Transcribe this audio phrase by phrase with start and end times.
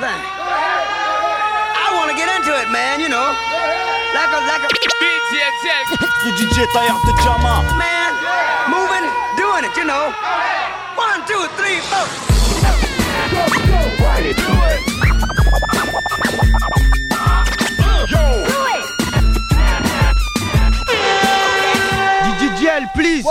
[0.00, 0.22] my thing.
[1.76, 3.34] I want to get into it, man, you know.
[4.14, 4.68] Like a, like a.
[6.24, 7.62] Le DJ Taillard de Jama.
[7.76, 8.12] Man,
[8.70, 10.12] moving, doing it, you know.
[10.96, 12.06] One, two, three, four.
[22.40, 23.24] DJL, please.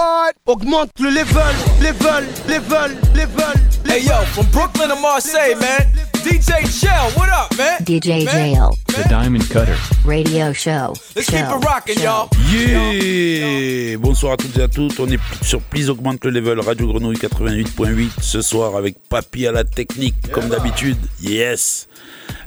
[0.45, 1.41] Augmente le level,
[1.81, 3.53] level, level, level.
[3.85, 6.02] Hey yo, from Brooklyn to Marseille, man.
[6.23, 7.79] DJ Shell, what up, man?
[7.83, 8.77] DJ Man, Jail.
[8.87, 9.75] The Diamond Cutter.
[10.05, 10.93] Radio Show.
[11.15, 12.29] Let's keep it rocking, y'all.
[12.49, 13.97] Yeah.
[13.97, 17.17] Bonsoir à toutes et à tous, on est sur Please Augmente le Level, Radio Grenouille
[17.17, 21.89] 88.8 ce soir avec Papy à la technique comme d'habitude, yes.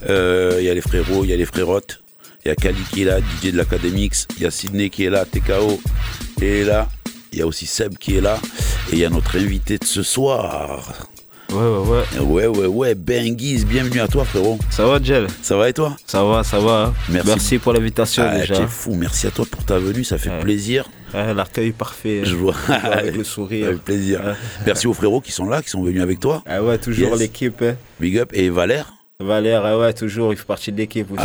[0.09, 2.03] Euh, Il y a les frérots, il y a les frérottes,
[2.45, 5.05] il y a Kali qui est là, DJ de l'Académix, il y a Sydney qui
[5.05, 5.81] est là, TKO
[6.41, 6.89] est là,
[7.31, 8.39] il y a aussi Seb qui est là,
[8.91, 11.09] et il y a notre invité de ce soir.
[11.53, 12.21] Ouais, ouais, ouais.
[12.21, 14.59] Ouais, ouais, ouais, Benguise, bienvenue à toi frérot.
[14.69, 15.97] Ça va, Gel Ça va et toi?
[16.05, 16.93] Ça va, ça va.
[17.09, 17.59] Merci.
[17.59, 18.57] pour l'invitation Ah, déjà.
[18.57, 20.41] T'es fou, merci à toi pour ta venue, ça fait Ouais.
[20.41, 20.89] plaisir.
[21.15, 22.23] Ouais, L'accueil parfait.
[22.25, 22.55] Je vois.
[22.69, 23.67] Avec le sourire.
[23.69, 24.21] Avec plaisir.
[24.67, 26.43] Merci aux frérots qui sont là, qui sont venus avec toi.
[26.47, 27.21] Ah ouais, toujours Yes.
[27.21, 27.63] l'équipe.
[27.63, 27.77] hein.
[28.01, 28.31] Big up.
[28.35, 31.23] Et Valère, Valère, ah ouais, toujours, il fait partie de l'équipe aussi.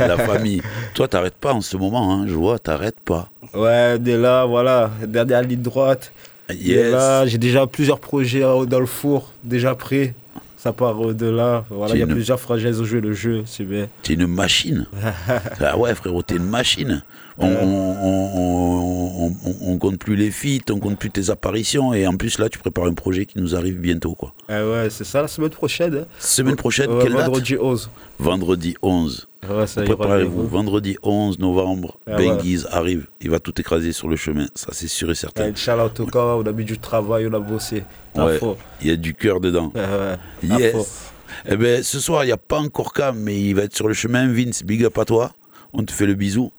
[0.00, 0.62] La famille.
[0.94, 2.24] Toi, t'arrêtes pas en ce moment, hein.
[2.26, 3.28] je vois, t'arrêtes pas.
[3.52, 6.12] Ouais, dès là, voilà, dernière ligne droite.
[6.52, 6.92] Yes.
[6.92, 10.14] là, j'ai déjà plusieurs projets euh, dans le four, déjà prêts.
[10.56, 11.64] Ça part euh, de là.
[11.70, 13.88] Voilà, il y a une- plusieurs frangaises au jeu, le jeu, c'est bien.
[14.02, 14.86] T'es une machine.
[15.60, 17.02] ah ouais, frérot, t'es une machine.
[17.36, 19.32] On, on,
[19.72, 21.92] on, compte plus les feats, on compte plus tes apparitions.
[21.92, 24.32] Et en plus, là, tu prépares un projet qui nous arrive bientôt, quoi.
[24.48, 25.94] Ah ouais, c'est ça la semaine prochaine.
[25.96, 26.06] hein.
[26.18, 27.90] Semaine prochaine, Ouais, quelle date vendredi 11.
[28.18, 29.28] Vendredi 11.
[29.50, 30.46] Ouais, ça y est, Préparez-vous.
[30.46, 33.06] Vendredi 11 novembre, Ah Benguise arrive.
[33.20, 34.46] Il va tout écraser sur le chemin.
[34.54, 35.44] Ça, c'est sûr et certain.
[35.44, 37.82] Ouais, Inch'Allah, en tout cas, on a mis du travail, on a bossé.
[38.14, 38.38] Ouais.
[38.80, 39.72] Il y a du cœur dedans.
[39.74, 39.82] Ouais.
[39.82, 41.10] À Yes.
[41.46, 43.88] Eh ben, ce soir, il n'y a pas encore Cam, mais il va être sur
[43.88, 44.28] le chemin.
[44.32, 45.32] Vince, big up à toi.
[45.76, 46.52] On te fait le bisou.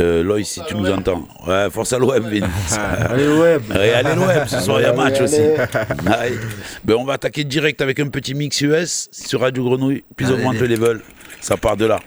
[0.00, 1.26] Euh, Loïs, si tu nous entends.
[1.46, 2.78] Ouais, force à l'OM, Vince.
[3.10, 3.26] Allez.
[3.28, 3.58] Ouais,
[3.92, 6.06] allez l'OM, ce soir il y a match Allez, aussi.
[6.06, 6.36] allez.
[6.84, 10.36] Ben, on va attaquer direct avec un petit mix US sur Radio Grenouille, puis Allez.
[10.36, 11.00] augmente le level.
[11.40, 11.98] Ça part de là.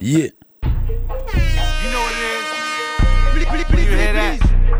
[0.00, 0.28] Yeah.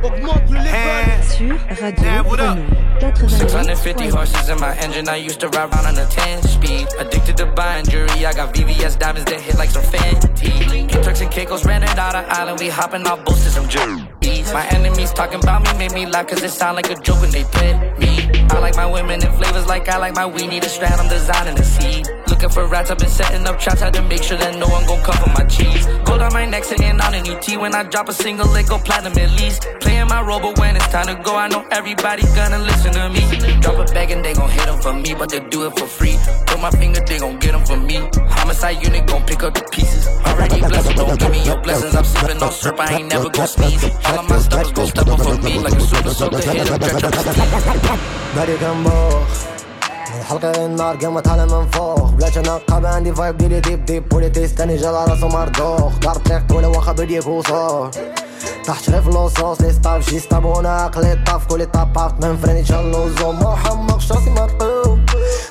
[0.06, 0.64] Augmente le eh.
[0.64, 1.24] level.
[1.24, 2.86] Sur Radio Grenouille
[3.28, 5.08] 650 horses in my engine.
[5.08, 6.86] I used to ride around on a 10 speed.
[6.98, 8.24] Addicted to buying jewelry.
[8.24, 10.88] I got VVS diamonds that hit like some Fenty.
[11.02, 12.60] Turks and Caicos rented out an island.
[12.60, 14.06] We hopping off boats to some jewelry.
[14.52, 17.30] My enemies talking about me made me laugh cause it sound like a joke when
[17.30, 18.30] they pet me.
[18.50, 20.48] I like my women in flavors like I like my weed.
[20.48, 22.06] Need a strand, I'm designing a seed.
[22.36, 23.80] Looking for rats, I've been setting up traps.
[23.80, 25.86] Had to make sure that no one gon' cover my cheese.
[26.04, 27.48] Gold on my neck, sitting on an ET.
[27.56, 29.66] When I drop a single, it go platinum at least.
[29.80, 33.08] Playing my role, but when it's time to go, I know everybody gonna listen to
[33.08, 33.22] me.
[33.62, 35.86] Drop a bag and they gon' hit them for me, but they do it for
[35.86, 36.18] free.
[36.44, 38.06] Put my finger, they gon' get them for me.
[38.28, 40.06] Homicide unit gon' pick up the pieces.
[40.26, 41.94] Already blessed, don't give me your blessings.
[41.94, 43.82] I'm sipping no syrup, I ain't never gon' sneeze.
[44.04, 46.36] All of my stuff is gon' step up for me like a super soaker.
[46.42, 47.02] Hit a dredge
[48.62, 49.55] up.
[50.16, 54.08] بوخ حلقة النار قامت على من فوق بلاش أنا قابع عندي فايب ديلي ديب ديب.
[54.08, 55.98] بوليتيس تاني جال راسو مردوخ.
[55.98, 57.90] دار طريق ولا واخا بديك وصور
[58.64, 60.68] تحت غير فلوسوس لي ستاف جي ستابونا.
[60.68, 64.98] عقلي طاف كولي طابارت من فريني تشالوزو ما حمقش راسي مرقوب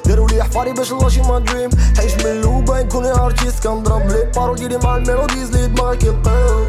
[0.05, 4.55] داروا لي حفاري باش نلاشي ما دريم حيش من اللوبة نكون ارتيست كنضرب لي بارو
[4.55, 6.65] ديالي مع الميلوديز لي دماغي كيلقاو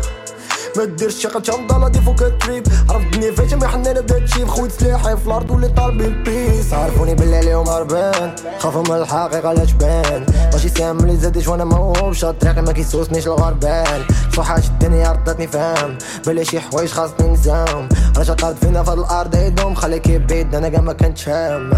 [0.76, 2.66] ما ديرش شي قلت ضالا دي فوق التريب.
[2.90, 7.40] عرفتني فايت ما حنانه بدا تشيب خويت سلاحي في الأرض ولي طالبين البيس عرفوني باللي
[7.40, 8.34] اليوم هربان.
[8.58, 13.26] خافوا من الحقيقة لا تبان ماشي سام اللي زادش وأنا موهوب شاد طريقي ما كيسوسنيش
[13.26, 14.04] الغربان.
[14.36, 17.88] صحات الدنيا ردتني فاهم بلي شي حوايج خاصني نزاهم
[18.18, 21.70] رجع قارد فينا في الأرض يدوم خليك يبيد أنا كاع ما كنتش هام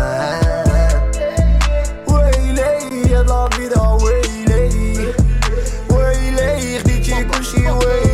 [2.08, 5.14] ويلي يا لا فيدا ويلي.
[5.90, 8.07] ويلي خديتي كلشي ويلي.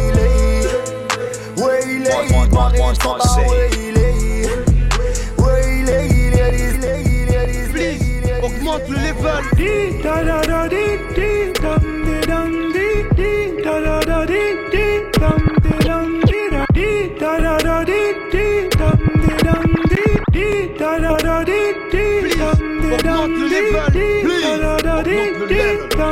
[8.42, 9.34] Augmente le level.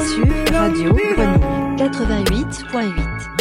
[0.03, 3.22] Sur Radio Grenouille 88.8.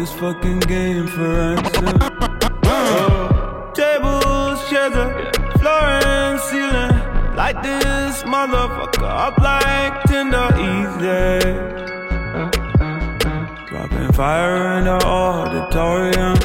[0.00, 1.98] This fucking game for ransom.
[2.64, 4.94] Oh, uh, tables, chairs,
[5.60, 6.96] floor and ceiling.
[7.36, 11.42] Light this motherfucker up like Tinder easy.
[13.68, 16.38] Dropping fire in the auditorium.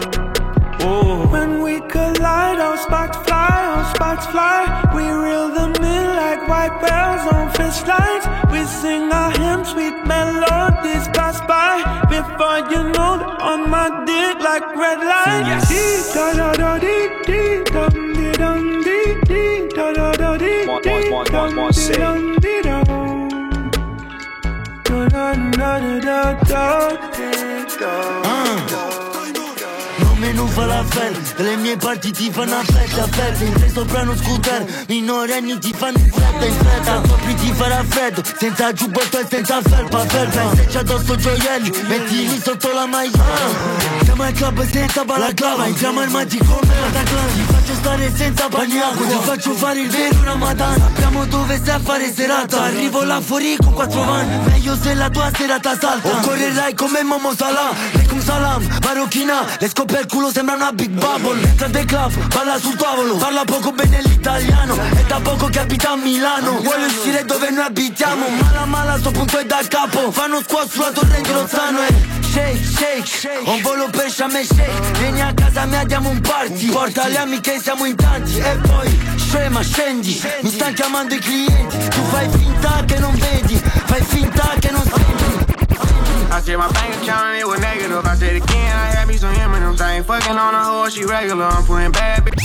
[1.31, 3.54] When we collide, our sparks fly,
[3.95, 4.59] sparks fly.
[4.95, 8.25] We reel them in like white whales on fish lines.
[8.51, 11.73] We sing our hymns, sweet melodies pass by.
[12.09, 13.13] Before you know,
[13.51, 15.69] on my dick like red lights.
[15.69, 20.65] Dee da da da dee dee dum dee dum dee dee da da da dee
[20.83, 22.83] dee dum dee dum dee dum.
[24.83, 25.25] Da da
[25.59, 25.71] da
[26.07, 26.19] da
[26.51, 26.65] da
[27.79, 27.93] da
[28.69, 29.04] da.
[30.25, 34.15] Nome non fa la fel Le mie parti ti fanno affetta affetta In tre soprano
[34.15, 37.01] scooter Minorenni ti fanno in fretta in fretta
[37.53, 42.85] farà freddo Senza giubbotto e senza felpa felpa Se c'è addosso gioielli Mettili sotto la
[42.85, 43.23] maglia
[44.03, 49.53] Siamo al club senza balaclava Entriamo al magico come Bataclan stare senza bagnaco Ti faccio
[49.53, 50.73] fare il vero Ramadan.
[50.77, 52.63] Sappiamo dove stai a fare serata.
[52.63, 54.43] Arrivo là fuori con quattro van.
[54.45, 56.09] Meglio se la tua serata salta.
[56.09, 57.73] O correrai come Momo Salah.
[57.93, 59.45] Lecum salam, marocchina.
[59.59, 61.41] Le scopre il culo sembra una big bubble.
[61.41, 63.15] Entra del club, parla sul tavolo.
[63.15, 64.75] Parla poco bene l'italiano.
[64.75, 66.59] È da poco che abita a Milano.
[66.61, 68.27] Vuole uscire dove noi abitiamo.
[68.41, 70.11] Mala mala, sto punto è da capo.
[70.11, 75.21] Fanno squat sulla torre di Rozzano e Shake, shake, un volo per Shame Shake Vieni
[75.21, 76.65] a casa mia, diamo un party.
[76.65, 81.77] Porta le amiche, siamo in tanti E poi, scema, scendi Mi stanno chiamando i clienti
[81.89, 85.23] Tu fai finta che non vedi Fai finta che non senti
[86.29, 88.05] I said my bank account and it was negative.
[88.05, 89.79] I said again, I had me some M&M's.
[89.79, 91.45] I ain't fucking on a hoe, she regular.
[91.45, 92.43] I'm putting bad bitch.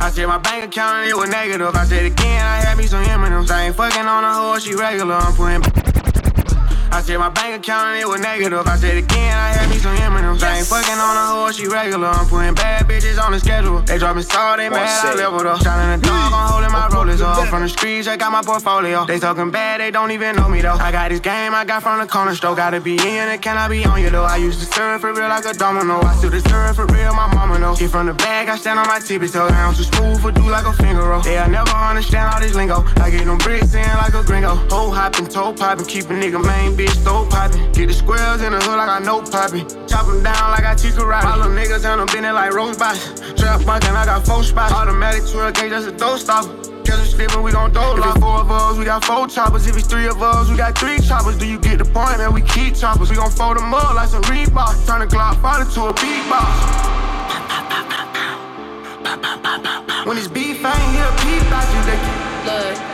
[0.00, 1.74] I said my bank account and it was negative.
[1.74, 3.50] I said again, I had me some M&M's.
[3.50, 5.16] I ain't fucking on a hoe, she regular.
[5.16, 5.81] I'm putting.
[6.92, 8.66] I said my bank account and it was negative.
[8.66, 10.42] I said again, I had me some M&M's.
[10.42, 12.08] I ain't fucking on a hoe, she regular.
[12.08, 13.80] I'm putting bad bitches on the schedule.
[13.80, 15.62] They dropping salt, they mad, I leveled up.
[15.62, 17.48] Shining the dog, I'm holding my rollers up.
[17.48, 19.06] From the streets, I got my portfolio.
[19.06, 20.76] They talking bad, they don't even know me though.
[20.76, 22.54] I got this game, I got from the corner store.
[22.54, 24.24] Gotta be in it, can I be on you though?
[24.24, 25.98] I used to serve for real like a domino.
[26.02, 27.74] I still deserve for real, my mama know.
[27.74, 29.50] Get from the bag, I stand on my tippy toes.
[29.50, 31.22] I'm too smooth for do like a finger roll.
[31.22, 32.84] They'll never understand all this lingo.
[33.00, 34.56] I get them bricks in like a gringo.
[34.68, 37.70] Hoe hopping, toe popping, keep a nigga main bitch, throw popping.
[37.72, 39.66] Get the squares in the hood like I know popping.
[39.86, 41.24] Chop them down like I teach karate.
[41.24, 43.20] All them niggas and them bending like rose box.
[43.36, 44.72] Trap bunkin', I got four spots.
[44.72, 46.54] Automatic 12 gauge, that's a dough stopper.
[46.84, 49.66] Catch us slipping, we gon' throw If it's four of us, we got four choppers.
[49.66, 51.38] If it's three of us, we got three choppers.
[51.38, 52.32] Do you get the point, man?
[52.32, 53.10] We keep choppers.
[53.10, 54.86] We gon' fold them up like some Reebok.
[54.86, 56.90] Turn the Glock 5 into a beatbox.
[60.06, 61.82] When it's beef, I ain't here, peep out you.
[61.86, 61.98] They
[62.80, 62.91] Look.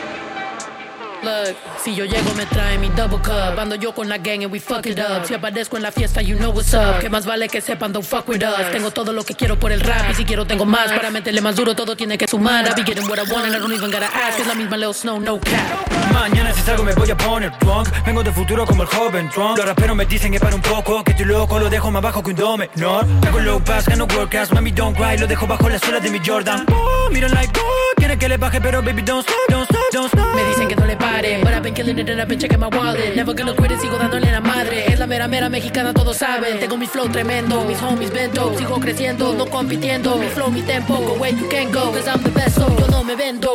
[1.82, 3.58] Si yo llego me trae mi double cup.
[3.58, 5.26] Ando yo con la gang and we fuck it up.
[5.26, 6.98] Si aparezco en la fiesta you know what's up.
[7.00, 8.70] Que más vale que sepan don't fuck with us.
[8.72, 10.90] Tengo todo lo que quiero por el rap Y si quiero tengo más.
[10.92, 12.66] Para meterle más duro todo tiene que sumar.
[12.66, 14.38] I be getting what I want and I don't even gotta ask.
[14.38, 16.12] Es la misma Leo Snow, no cap.
[16.12, 19.56] Mañana si salgo me voy a poner drunk Vengo de futuro como el joven Trump.
[19.56, 22.22] Los raperos me dicen que para un poco Que estoy loco lo dejo más bajo
[22.22, 25.68] que un dome No, hago low pass, gano workouts Mami don't cry, lo dejo bajo
[25.68, 26.64] la suela de mi Jordan.
[26.72, 30.12] Oh, miren like oh, quieren que le baje pero baby don't stop, don't stop, don't
[30.12, 30.34] stop.
[30.34, 32.60] Me dicen que no le pare But I've been killing it and I've been checking
[32.60, 33.16] my wallet.
[33.16, 34.86] Never gonna quit it, sigo dándole la madre.
[34.92, 36.58] Es la mera mera mexicana, todos saben.
[36.60, 40.16] Tengo mi flow tremendo, mis homies bento Sigo creciendo, no compitiendo.
[40.16, 41.92] Mi flow, mi tempo, go where you can go.
[41.92, 43.50] Cause I'm the best, so yo no me vendo.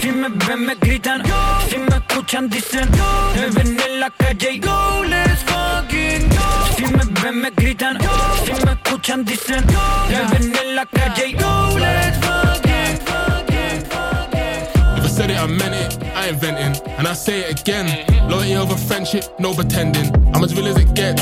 [0.00, 1.22] Si me ven me gritan.
[1.68, 2.88] Si me escuchan dicen
[3.36, 7.98] Me ven en la calle y go let's fucking go Si me ven me gritan.
[8.44, 9.64] Si me escuchan dicen
[10.08, 12.69] Me ven en la calle y go let's fucking
[15.20, 16.02] said it, I meant it.
[16.16, 17.86] I ain't venting, and I say it again.
[18.30, 20.08] Loyalty over friendship, no pretending.
[20.34, 21.20] I'm as real as it gets.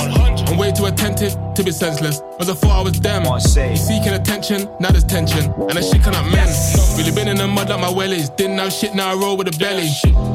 [0.49, 2.21] I'm way too attentive to be senseless.
[2.38, 3.25] Was I thought I was them.
[3.25, 6.50] You seeking attention, now there's tension, and that shit cannot mend.
[6.97, 8.35] Really been in the mud like my wellies.
[8.37, 9.88] Didn't have shit, now I roll with a belly.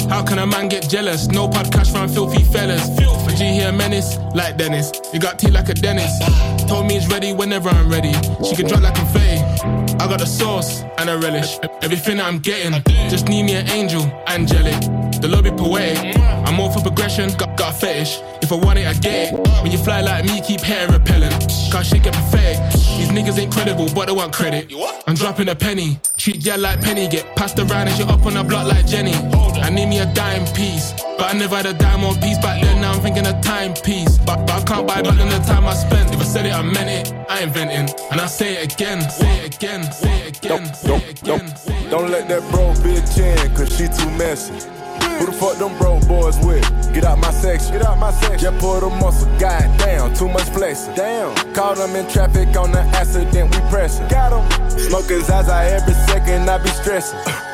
[0.10, 1.28] How can a man get jealous?
[1.28, 2.86] No podcast from filthy fellas.
[3.00, 4.92] A G here menace, like Dennis.
[5.14, 6.22] You got tea like a dentist.
[6.68, 8.12] Told me it's ready whenever I'm ready.
[8.44, 9.83] She can drop like a confetti.
[10.04, 11.58] I got the sauce and a relish.
[11.82, 12.74] Everything that I'm getting,
[13.10, 14.78] just need me an angel, angelic.
[15.22, 16.20] The lobby poetic.
[16.20, 18.20] I'm all for progression, got, got a fetish.
[18.42, 19.43] If I want it, I get it.
[19.64, 21.34] When you fly like me, keep hair repellent.
[21.72, 22.60] Cause shit get pathetic.
[22.98, 24.72] These niggas ain't credible, but they want credit.
[25.08, 26.00] I'm dropping a penny.
[26.18, 29.14] Treat ya like penny, get passed around and you up on the block like Jenny.
[29.14, 30.92] I need me a dime piece.
[31.18, 34.18] But I never had a dime on piece back then, now I'm thinking a timepiece.
[34.18, 36.14] But, but I can't buy back than the time I spent.
[36.14, 37.14] If I said it, I meant it.
[37.30, 37.96] I ain't venting.
[38.12, 41.90] And I say it again, say it again, say it again, say it again.
[41.90, 44.73] Don't let that bro bitch in, cause she too messy.
[45.20, 46.64] Who the fuck them broke boys with?
[46.94, 47.74] Get out my section.
[47.74, 48.40] Get out my section.
[48.40, 49.28] Just pull the muscle.
[49.40, 50.96] God damn, too much flexing.
[50.96, 51.36] Damn.
[51.54, 54.10] Caught them in traffic on the accident, we pressin'.
[54.10, 54.80] Got them.
[54.80, 57.20] Smoking Zaza every second, I be stressing.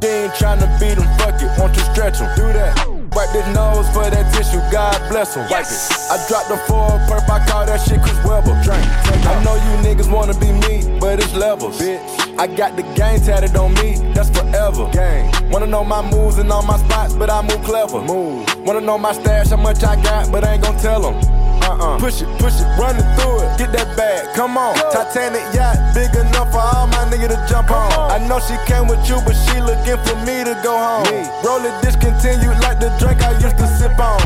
[0.00, 2.34] They ain't tryna beat them, fuck it, won't you stretch them?
[2.34, 2.72] Do that.
[3.12, 5.44] Wipe this nose for that tissue, God bless them.
[5.50, 5.82] Wipe it.
[6.08, 8.56] I dropped the four perp, I call that shit Chris Webber.
[8.64, 8.80] Drink.
[9.26, 11.78] I know you niggas wanna be me, but it's levels.
[11.78, 12.19] Bitch.
[12.38, 14.88] I got the game tatted on me, that's forever.
[14.92, 15.50] Gang.
[15.50, 18.00] Wanna know my moves and all my spots, but I move clever.
[18.00, 18.46] Move.
[18.64, 21.14] Wanna know my stash, how much I got, but I ain't gon' tell them.
[21.62, 21.98] Uh-uh.
[21.98, 23.58] Push it, push it, run it through it.
[23.58, 24.74] Get that bag, come on.
[24.90, 27.92] Titanic yacht, big enough for all my niggas to jump on.
[28.10, 31.04] I know she came with you, but she looking for me to go home.
[31.12, 31.28] Me.
[31.44, 34.20] Roll it discontinued like the drink I used to sip on.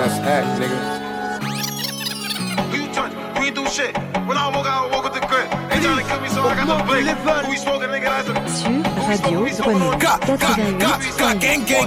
[0.00, 0.99] That's act, nigga.
[3.70, 3.96] Shit?
[4.26, 5.46] When I walk out, I walk with the grip.
[5.70, 7.06] They tryna kill me, so I got the blink.
[7.06, 8.10] Who you smoking, nigga?
[8.10, 11.40] That's a Sur Radio Grenouille 88.8.
[11.40, 11.86] gang, gang,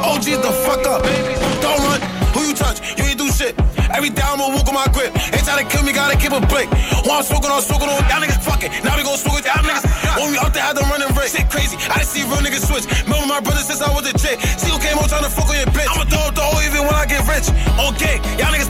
[0.00, 1.04] OG's the fuck up.
[1.60, 2.00] Don't run.
[2.32, 2.80] Who you touch?
[2.96, 3.58] You ain't do shit.
[3.92, 5.12] Every day I'ma walk on my grip.
[5.34, 6.72] Ain't trying to kill me, gotta keep a blink.
[7.04, 8.00] Who I'm smoking on, smoking on.
[8.08, 8.70] Y'all niggas fucking.
[8.80, 9.84] Now we gon' smoke with y'all niggas.
[10.16, 11.36] When we out there, had them running race.
[11.36, 11.76] Shit crazy.
[11.90, 12.86] I done see real niggas switch.
[13.04, 14.40] Remember my brother since I was a chick.
[14.56, 15.90] See who came home trying to fuck on your bitch.
[15.90, 17.50] I'ma throw up the hole even when I get rich.
[17.92, 18.69] Okay, y'all niggas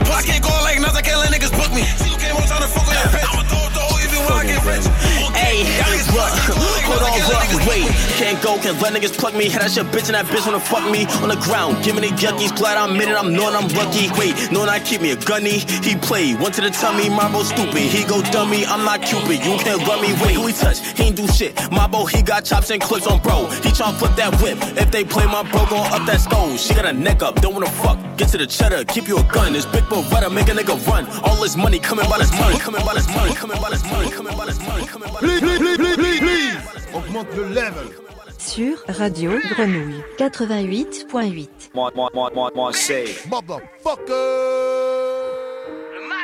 [8.42, 9.48] go, can't let niggas pluck me.
[9.48, 11.82] Had that shit bitch and that bitch wanna fuck me on the ground.
[11.84, 14.10] Give me the yuckies, glad I'm in it, I'm knowing I'm lucky.
[14.18, 15.60] Wait, knowing I keep me a gunny.
[15.84, 17.86] He play, one to the tummy, Marbo stupid.
[17.86, 19.44] He go dummy, I'm not Cupid.
[19.44, 20.80] You can't run me, wait, who he touch?
[20.96, 21.54] He ain't do shit.
[21.70, 23.46] Marbo, he got chops and clips on bro.
[23.64, 24.58] He tryna flip that whip.
[24.76, 26.58] If they play my bro, gon' up that stove.
[26.58, 27.98] She got a neck up, don't wanna fuck.
[28.16, 29.52] Get to the cheddar, keep you a gun.
[29.52, 31.06] This big Beretta make a nigga run.
[31.24, 34.10] All this money coming by this money, coming by this money, coming by this money,
[34.10, 35.40] coming by this money, coming by this money.
[35.40, 36.80] Please, please, please, please, please.
[36.94, 38.09] Augmente le level.
[38.40, 41.48] Sur Radio Grenouille 88.8.
[41.74, 43.04] Moi, moi, moi, moi, moi, c'est.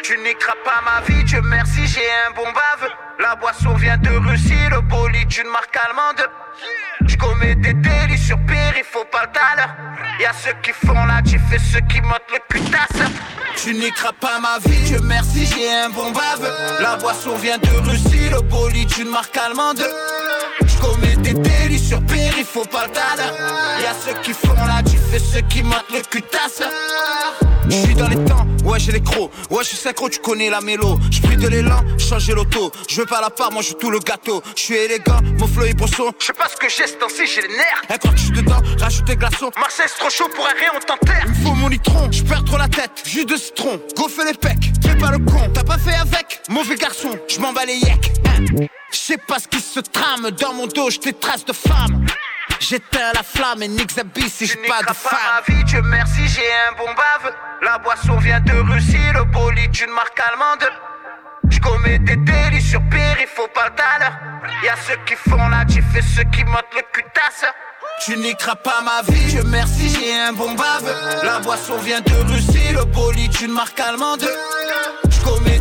[0.02, 2.88] Tu niqueras pas ma vie, Dieu merci, j'ai un bon bave.
[3.20, 6.26] La boisson vient de Russie, le bolide d'une marque allemande.
[7.06, 10.22] Je commets des délits sur pire, il faut pas le.
[10.22, 13.10] Y'a ceux qui font la diff et ceux qui montent le cutasse.
[13.56, 16.50] Tu niqueras pas ma vie, Dieu merci, j'ai un bon bave.
[16.80, 19.82] La boisson vient de Russie, le bolide d'une marque allemande.
[20.64, 23.82] Je commets des délits sur pire, il faut pas le.
[23.82, 26.62] Y'a ceux qui font la diff et ceux qui montent le cutasse.
[27.68, 30.50] Je suis dans les temps, ouais j'ai les crocs, ouais je suis synchro, tu connais
[30.50, 30.98] la mélo.
[31.10, 32.70] Je pris de l'élan, changer l'auto.
[32.88, 34.40] Je veux pas la part, moi je tout le gâteau.
[34.54, 36.12] Je suis élégant, mon flow est brosson.
[36.20, 37.82] Je sais pas ce que j'ai temps-ci, j'ai les nerfs.
[37.90, 39.50] Un quand je suis dedans, rajoute des glaçons.
[39.56, 41.24] Marseille c'est trop chaud pour un rien, on t'enterre.
[41.26, 43.02] Il me faut mon litron, je perds trop la tête.
[43.04, 44.72] Jus de citron, fais les pecs.
[44.82, 46.40] Fais pas le con, t'as pas fait avec?
[46.48, 48.66] Mauvais garçon, je m'en bats les yeux.
[48.92, 52.06] Je sais pas ce qui se trame dans mon dos, je traces de femme.
[52.60, 55.18] J'éteins la flamme et nique Zabi si j'ai pas de femme.
[55.34, 57.32] ma vie, Dieu merci, j'ai un bon bave.
[57.62, 60.70] La boisson vient de Russie, le bolide d'une marque allemande.
[61.50, 62.80] Je commets des délits sur
[63.20, 64.12] il faut pas le.
[64.64, 67.44] Y'a ceux qui font la diff et ceux qui montent le cutasse.
[68.04, 71.22] Tu niqueras pas ma vie, Dieu merci, j'ai un bon bave.
[71.22, 74.28] La boisson vient de Russie, le bolide d'une marque allemande.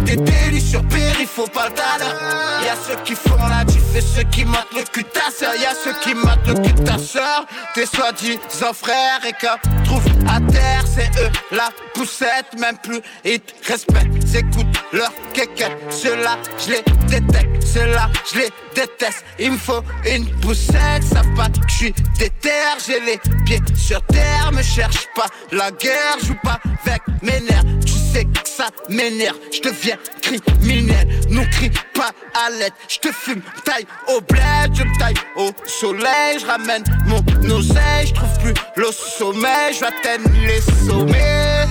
[0.06, 0.82] Des délits sur
[1.20, 2.66] il faut pas le.
[2.66, 5.54] Y'a ceux qui font la diff et ceux qui matent le cul de ta sœur.
[5.56, 7.46] Y'a ceux qui matent le cul de ta sœur.
[7.74, 9.48] Tes soi-disant frères et que
[9.84, 14.36] trouve à terre, c'est eux la poussette, même plus ils te respectent.
[14.36, 19.24] Écoute leur quéquette, ceux-là je les détecte, ceux-là je les déteste.
[19.40, 22.50] Il me faut une poussette, ça pas je suis déter,
[22.86, 27.64] j'ai les pieds sur terre, me cherche pas la guerre, joue pas avec mes nerfs.
[27.86, 33.12] Tu sais que ça m'énerve, je deviens criminel, nous crie pas à l'aide, je te
[33.12, 38.40] fume, taille au bled, je me taille au soleil, je ramène mon oseille, je trouve
[38.40, 41.68] plus le sommeil, je atteindre les sommets,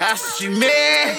[0.00, 1.14] assumer,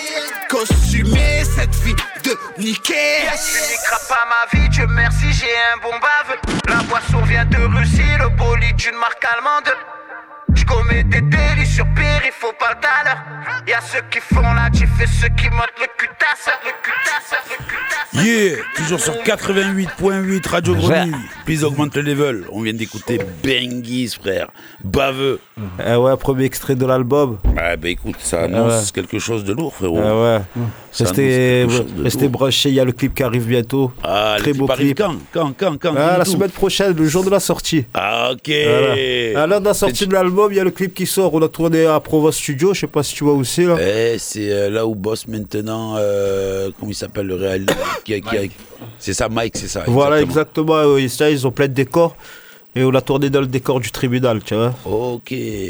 [0.50, 3.28] costumer cette vie de niquer.
[3.32, 6.38] Tu niqueras pas ma vie, Dieu merci, j'ai un bon bave.
[6.68, 9.74] La boisson vient de Russie, le bolide d'une marque allemande.
[10.54, 13.20] Je commets des délits sur pire, il faut pas le talent.
[13.68, 17.66] Y'a ceux qui font la diff et ceux qui montent le cutasse, le cutasse, le
[17.66, 18.26] cutasse.
[18.26, 21.14] Yeah, toujours sur 88.8 Radio Grenouille.
[21.46, 22.46] Puis augmente le level.
[22.52, 24.48] On vient d'écouter Benguis, frère.
[24.84, 25.40] Baveux.
[25.86, 27.38] Eh ouais, premier extrait de l'album.
[27.58, 28.92] Ah bah écoute, ça annonce ouais.
[28.94, 30.00] quelque chose de lourd, frérot.
[30.04, 30.64] Ah ouais.
[30.92, 33.92] Ça Restez, annonce restez branchés, il y a le clip qui arrive bientôt.
[34.04, 34.98] Ah, Très beau clip.
[34.98, 37.86] quand Quand, quand, quand Ah, la semaine prochaine, le jour de la sortie.
[37.94, 38.50] Ah, ok.
[38.50, 39.44] Voilà.
[39.44, 41.34] À l'heure de la sortie de l'album, il y a le clip qui sort.
[41.34, 42.74] On a tourné à Provo Studio.
[42.74, 43.78] Je sais pas si tu vois où c'est là.
[43.80, 47.66] Eh, c'est euh, là où bosse maintenant, euh, comment il s'appelle le réel
[49.00, 49.84] C'est ça, Mike, c'est ça.
[49.88, 50.96] Voilà, exactement.
[50.98, 51.10] exactement.
[51.10, 52.16] ça, ils ont plein de décors.
[52.76, 54.74] Et on a tourné dans le décor du tribunal, tu vois.
[54.86, 55.30] Ok,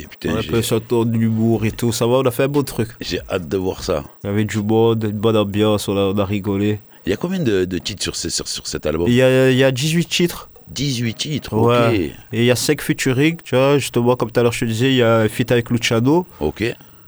[0.09, 0.29] putain.
[0.33, 1.93] On a j'ai- fait sur tour de l'humour et tout.
[1.93, 2.89] Ça va, on a fait un beau truc.
[2.99, 4.03] J'ai hâte de voir ça.
[4.23, 6.79] Il y avait du monde, une bonne ambiance, on a, on a rigolé.
[7.05, 9.07] Il y a combien de, de titres sur, ce- sur, sur cet album?
[9.07, 10.49] Il y a, il y a 18 titres.
[10.69, 11.87] 18 titres, Ouais.
[11.87, 11.93] ok.
[12.33, 13.77] Et il y a 5 featuring, tu vois.
[13.77, 16.25] Justement, comme tout à l'heure, je te disais, il y a un feat avec Luciano.
[16.39, 16.61] Ok.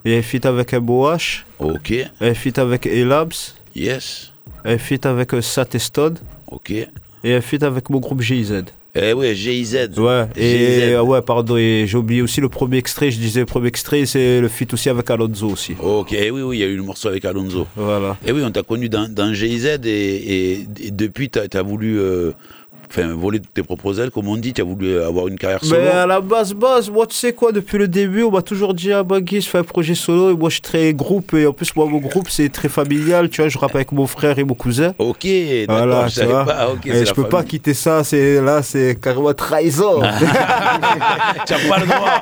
[0.05, 1.43] Il y a un feat avec MOH.
[1.59, 1.93] Ok.
[2.21, 3.55] Un feat avec Elabs.
[3.75, 4.31] Yes.
[4.65, 6.17] Un feat avec euh, Sat et Stone.
[6.47, 6.71] Ok.
[6.71, 8.63] Et un feat avec mon groupe GIZ.
[8.95, 9.89] Eh ouais, GIZ.
[9.97, 10.81] Ouais, et GIZ.
[10.95, 13.11] euh, ouais, pardon, et j'ai oublié aussi le premier extrait.
[13.11, 15.75] Je disais le premier extrait, c'est le feat aussi avec Alonso aussi.
[15.79, 17.67] Ok, eh oui, oui, il y a eu le morceau avec Alonso.
[17.75, 18.17] Voilà.
[18.25, 21.99] Et oui, on t'a connu dans, dans GIZ et, et, et depuis, t'as as voulu
[21.99, 22.31] euh,
[22.89, 25.63] enfin, voler de tes propres ailes, comme on dit, tu as voulu avoir une carrière
[25.63, 25.81] solo.
[25.81, 28.73] Mais à la base, base, moi, tu sais quoi, depuis le début, on m'a toujours
[28.73, 31.33] dit, ah, bah, Guy, je fais un projet solo, et moi, je suis très groupe,
[31.33, 34.07] et en plus, moi, mon groupe, c'est très familial, tu vois, je rappe avec mon
[34.07, 34.93] frère et mon cousin.
[34.97, 36.69] Ok, d'accord, Voilà, je savais pas.
[36.71, 40.01] Ok, Et je peux pas quitter ça, c'est là, c'est carrément trahison.
[41.45, 42.21] tu n'as pas le droit.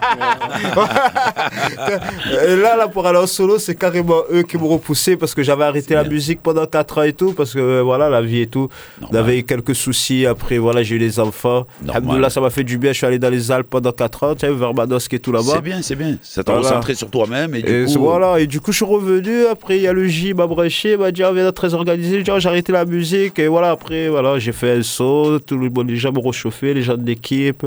[2.48, 5.44] et là, là, pour aller en solo, c'est carrément eux qui m'ont repoussé parce que
[5.44, 8.42] j'avais arrêté la musique pendant 4 ans et tout, parce que euh, voilà, la vie
[8.42, 8.70] et tout.
[9.10, 11.66] On avait eu quelques soucis, après, voilà, j'ai eu les enfants.
[11.84, 14.34] Là, ça m'a fait du bien, je suis allé dans les Alpes pendant 4 ans,
[14.36, 15.54] tu sais, vers Manosque et tout là-bas.
[15.56, 16.18] C'est bien, c'est bien.
[16.22, 16.68] Ça t'a Voilà.
[16.68, 18.00] recentré sur toi-même et du Et coup.
[18.00, 19.46] voilà, et du coup, je suis revenu.
[19.46, 22.24] Après, il y a le il m'a branché, il m'a dit, ah, viens très organisé.
[22.26, 23.38] J'ai ah, j'ai arrêté la musique.
[23.40, 25.40] Et voilà, après, voilà, j'ai fait un son.
[25.46, 27.66] Tout le monde, les gens m'ont réchauffé, les gens de l'équipe,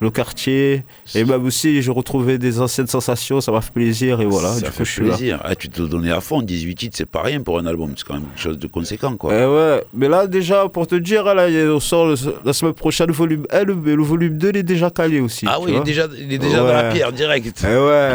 [0.00, 0.84] le quartier.
[1.14, 3.40] Et même aussi, j'ai retrouvé des anciennes sensations.
[3.40, 4.20] Ça m'a fait plaisir.
[4.20, 5.16] Et voilà, ça du coup, fait je suis là.
[5.16, 5.40] plaisir.
[5.44, 8.06] Ah, tu te donnais à fond, 18 titres, c'est pas rien pour un album, c'est
[8.06, 9.32] quand même quelque chose de conséquent, quoi.
[9.34, 12.14] Eh ouais, mais là déjà pour te dire, là, on sort le-
[12.44, 15.20] la semaine prochaine le volume 1, le, mais le volume 2 il est déjà calé
[15.20, 15.46] aussi.
[15.48, 17.64] Ah oui, il est déjà, il est déjà dans la pierre, direct.
[17.64, 18.12] Eh ouais.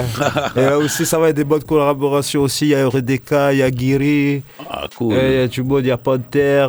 [0.56, 2.66] Et là aussi, ça va être des bonnes collaborations aussi.
[2.66, 4.44] Il y a Euredeka, il y a Guiri.
[4.70, 5.13] Ah, cool.
[5.13, 6.68] Et Il y a monde, il y a Panther.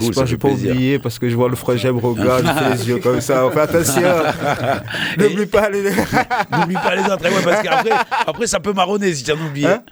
[0.00, 0.70] Cool, Je sais ça pas, plaisir.
[0.72, 3.46] oublié parce que je vois le frangin me regarde, il fait les yeux comme ça.
[3.46, 4.02] On fait attention.
[5.18, 5.82] N'oublie pas les.
[5.82, 7.90] N'oublie pas les autres, eh ouais, parce qu'après
[8.26, 9.66] après, ça peut marronner si tu en oublies.
[9.66, 9.82] Hein?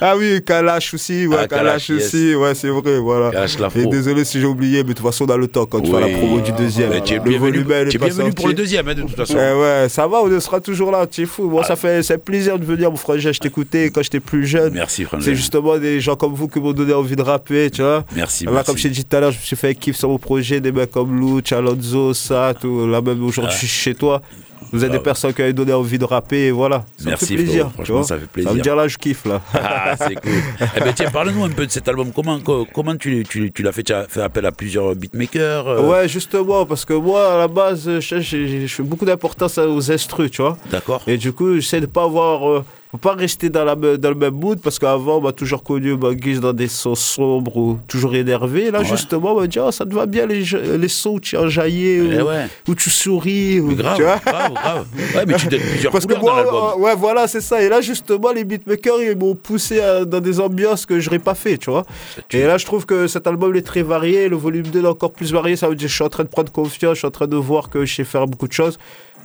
[0.00, 2.06] Ah oui, Kalash aussi, ouais, Ah, Kalash, Kalash, yes.
[2.14, 3.30] aussi, ouais, c'est vrai, voilà.
[3.32, 3.56] Kalash.
[3.74, 5.90] Et désolé si j'ai oublié, mais de toute façon, on a le temps quand tu
[5.90, 6.12] fais la Oui.
[6.18, 6.90] promo du deuxième.
[6.90, 9.34] Mais tu es bienvenu, bienvenu pour le deuxième, hein, de toute façon.
[9.36, 11.50] Eh ouais, ça va, on sera toujours là, tu es fou.
[11.50, 13.32] Moi, ça fait c'est plaisir de venir, mon frangin.
[13.32, 14.72] Je t'écoutais quand j'étais plus jeune.
[14.72, 15.24] Merci, frangin.
[15.24, 18.04] C'est justement des gens comme vous qui m'ont donné envie de rapper, tu vois.
[18.14, 18.66] Merci, Là, merci.
[18.66, 20.60] comme je t'ai dit tout à l'heure, je me suis fait kiff sur mon projet,
[20.60, 22.86] des mecs comme Lou, Alonso, ça, tout.
[22.86, 24.22] Là, même aujourd'hui, je suis chez toi.
[24.72, 26.84] Vous êtes des personnes qui avaient donné envie de rapper, et voilà.
[26.96, 27.70] Ça Merci, me fait plaisir.
[27.72, 28.50] Franchement, ça fait plaisir.
[28.50, 29.40] Ça me dire là, je kiffe, là.
[29.54, 30.32] Ah, c'est cool.
[30.76, 32.12] eh ben, tiens, parle-nous un peu de cet album.
[32.14, 35.66] Comment, co- comment tu, tu, tu l'as fait Tu as fait appel à plusieurs beatmakers
[35.68, 39.58] euh, Ouais, justement, parce que moi, à la base, je, je- je fais beaucoup d'importance
[39.58, 40.56] aux instrus, tu vois.
[40.70, 41.02] D'accord.
[41.06, 42.48] Et du coup, j'essaie de pas avoir.
[42.48, 45.32] euh, faut pas rester dans, la, me- dans le même mood, parce qu'avant, on m'a
[45.32, 48.70] toujours connu Manguise dans des sons sombres ou toujours énervé.
[48.70, 48.84] Là, Ouais.
[48.86, 50.42] justement, on m'a dit, oh, ça te va bien les,
[50.78, 52.46] les sons où tu es enjaillé, Eh où, ouais.
[52.66, 53.60] où tu souris.
[53.60, 54.86] Ou, grave, tu vois grave, grave.
[55.14, 56.54] Ouais, mais tu donnes plusieurs Parce que dans moi, l'album.
[56.54, 57.62] euh, ouais, voilà, c'est ça.
[57.62, 61.34] Et là, justement, les beatmakers, ils m'ont poussé à- dans des ambiances que j'aurais pas
[61.34, 61.84] fait, tu vois.
[62.30, 64.28] Et là, je trouve que cet album il est très varié.
[64.30, 65.56] Le volume 2 est encore plus varié.
[65.56, 66.94] Ça veut dire que je suis en train de prendre confiance.
[66.94, 68.78] Je suis en train de voir que je sais faire beaucoup de choses.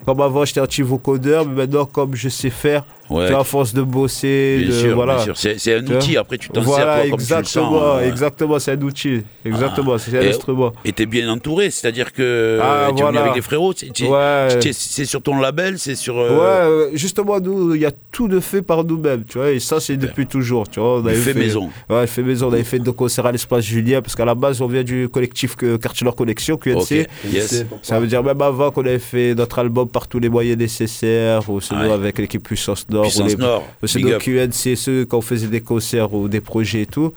[0.06, 3.28] Comme avant, j'étais un petit vocodeur, mais maintenant, comme je sais faire, Ouais.
[3.28, 5.16] tu à force de bosser, Bien de, sûr, voilà.
[5.16, 5.38] bien sûr.
[5.38, 8.08] C'est- un outil, après, tu t'en sers, Voilà, toi, comme tu le exactement, sens, hein.
[8.08, 9.22] exactement, c'est un outil.
[9.46, 10.72] Exactement, c'est un Et- instrument.
[10.86, 13.22] Et t'es bien entouré, c'est-à-dire que Ah, tu es venu voilà.
[13.22, 13.74] avec les frérots.
[13.76, 15.06] c'est- Ouais.
[15.06, 16.18] sur ton label, c'est sur.
[16.18, 19.52] euh, Ouais, euh, justement, nous, il y a tout de fait par nous-mêmes, tu vois,
[19.52, 21.00] et ça, c'est depuis toujours, tu vois.
[21.00, 21.70] On avait fait maison.
[21.89, 22.48] Ouais, fait maison.
[22.50, 25.10] On avait fait deux concerts à l'espace Julien, parce qu'à la base, on vient du
[25.10, 27.08] collectif que Quartier Nord Collection, QNC.
[27.32, 27.66] Yes.
[27.82, 31.50] Ça veut dire même avant qu'on avait fait notre album par tous les moyens nécessaires,
[31.50, 31.92] ou sinon Ouais.
[31.92, 33.03] avec l'équipe Puissance Nord.
[33.03, 33.63] Puissance les, Nord,
[33.95, 34.21] big up.
[34.21, 37.12] QNC, ceux quand on faisait des concerts ou des projets et tout.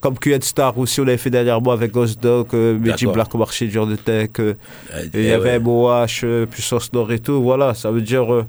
[0.00, 3.12] Comme QN Star aussi, on avait fait dernièrement avec Ghost Dog, euh, D'accord.
[3.12, 4.30] Black au marché du de Tech.
[4.38, 4.54] euh,
[4.94, 5.58] Euh, et il y eh avait ouais.
[5.58, 7.42] MOH, euh, Puissance Nord et tout.
[7.42, 8.32] Voilà, ça veut dire.
[8.32, 8.46] euh,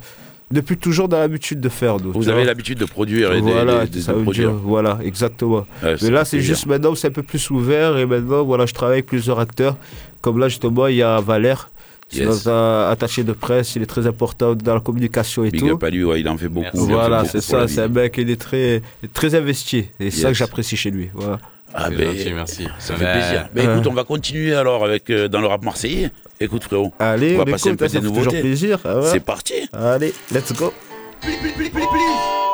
[0.49, 1.97] depuis toujours dans l'habitude de faire.
[1.99, 4.49] nous, Vous avez l'habitude de produire et voilà, de, produire.
[4.51, 5.65] dire, voilà, exactement.
[5.84, 8.73] Ouais, Mais là, c'est juste maintenant, c'est un peu plus ouvert et maintenant, voilà, je
[8.73, 9.77] travaille avec plusieurs acteurs.
[10.21, 11.69] Comme là, justement, il y a Valère,
[12.13, 12.26] Yes.
[12.28, 15.69] notre euh, attaché de presse, il est très important dans la communication et Big tout.
[15.69, 16.67] up à lui, ouais, il en fait beaucoup.
[16.86, 18.82] Voilà, c'est ça, c'est un mec, il est très,
[19.13, 19.88] très investi.
[20.00, 20.38] Et c'est ça Yes.
[20.38, 21.10] que j'apprécie chez lui.
[21.13, 21.39] Voilà.
[21.74, 22.67] Ah ben, gentil, merci.
[22.80, 23.50] Ça fait Ben, plaisir.
[23.54, 26.10] Ben, euh, écoute, on va continuer alors avec euh, dans le rap marseillais.
[26.41, 28.41] Écoute frérot, Allez, on va on passer un écoute, peu hein, ça des nouveautés.
[28.41, 28.80] plaisir.
[28.84, 29.08] ah ouais.
[29.10, 29.54] C'est parti.
[29.71, 30.74] Allez, let's go.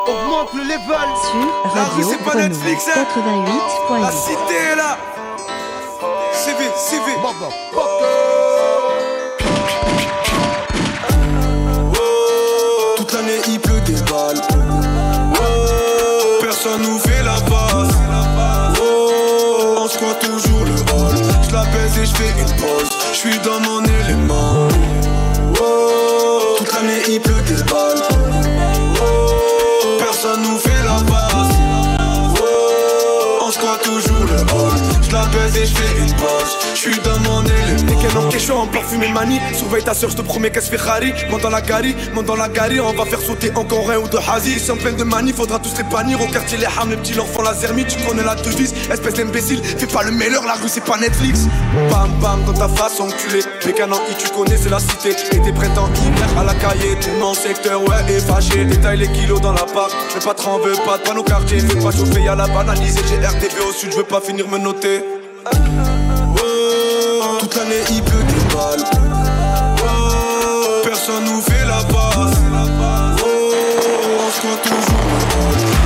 [0.08, 1.10] Augmente le level.
[1.24, 3.06] Sur La Radio rue, c'est pas Netflix, hein.
[3.90, 4.02] 88.8.
[4.02, 4.98] La cité est là.
[6.34, 7.12] CV, CV.
[7.16, 7.97] Toute
[16.68, 17.96] Personne nous fait la passe.
[18.82, 21.14] Oh, On croit toujours le haut.
[21.16, 22.90] et je fais une pause.
[23.14, 24.68] Je suis dans mon élément.
[25.62, 28.17] Oh, toute l'année il pleut des balles.
[35.56, 36.58] Et je fais une pause.
[36.74, 37.92] Je suis dans mon élément.
[37.92, 39.40] Et quel homme chaud en parfumé manie.
[39.54, 42.26] Surveille ta soeur, je te promets qu'elle se fait Ferrari Monte dans la gari, monte
[42.26, 44.96] dans la gari On va faire sauter encore un ou deux hazi Si en pleine
[44.96, 46.22] de manie, faudra tous les bannir.
[46.22, 49.14] Au quartier les hams, les petits leur font la zermite Tu connais la devise, espèce
[49.16, 49.62] d'imbécile.
[49.64, 51.48] Fais pas le meilleur, la rue c'est pas Netflix.
[51.90, 53.42] Bam bam dans ta face enculé.
[53.66, 55.12] Mécanan I tu connais c'est la cité.
[55.12, 56.96] Été printemps, hiver à la cahier.
[57.02, 60.60] Tout mon secteur ouais est fâché Détaille les kilos dans la part Mais pas trop
[60.60, 61.60] veut pas de nos quartiers.
[61.60, 63.02] Fais pas chauffer y'a la banalisée.
[63.10, 65.07] J'ai RTB au sud, je veux pas finir me noter
[67.40, 68.86] Toute l'année il pleut des balles.
[69.84, 72.38] Oh, personne nous fait la passe.
[73.24, 73.54] Oh,
[74.20, 75.08] on se compte toujours.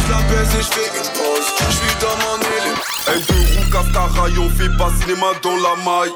[0.05, 1.47] Je la baise et je fais une pause.
[1.69, 2.83] Je suis dans mon élément.
[3.07, 6.13] Un deux roues Castarail, on fait pas cinéma dans la maille.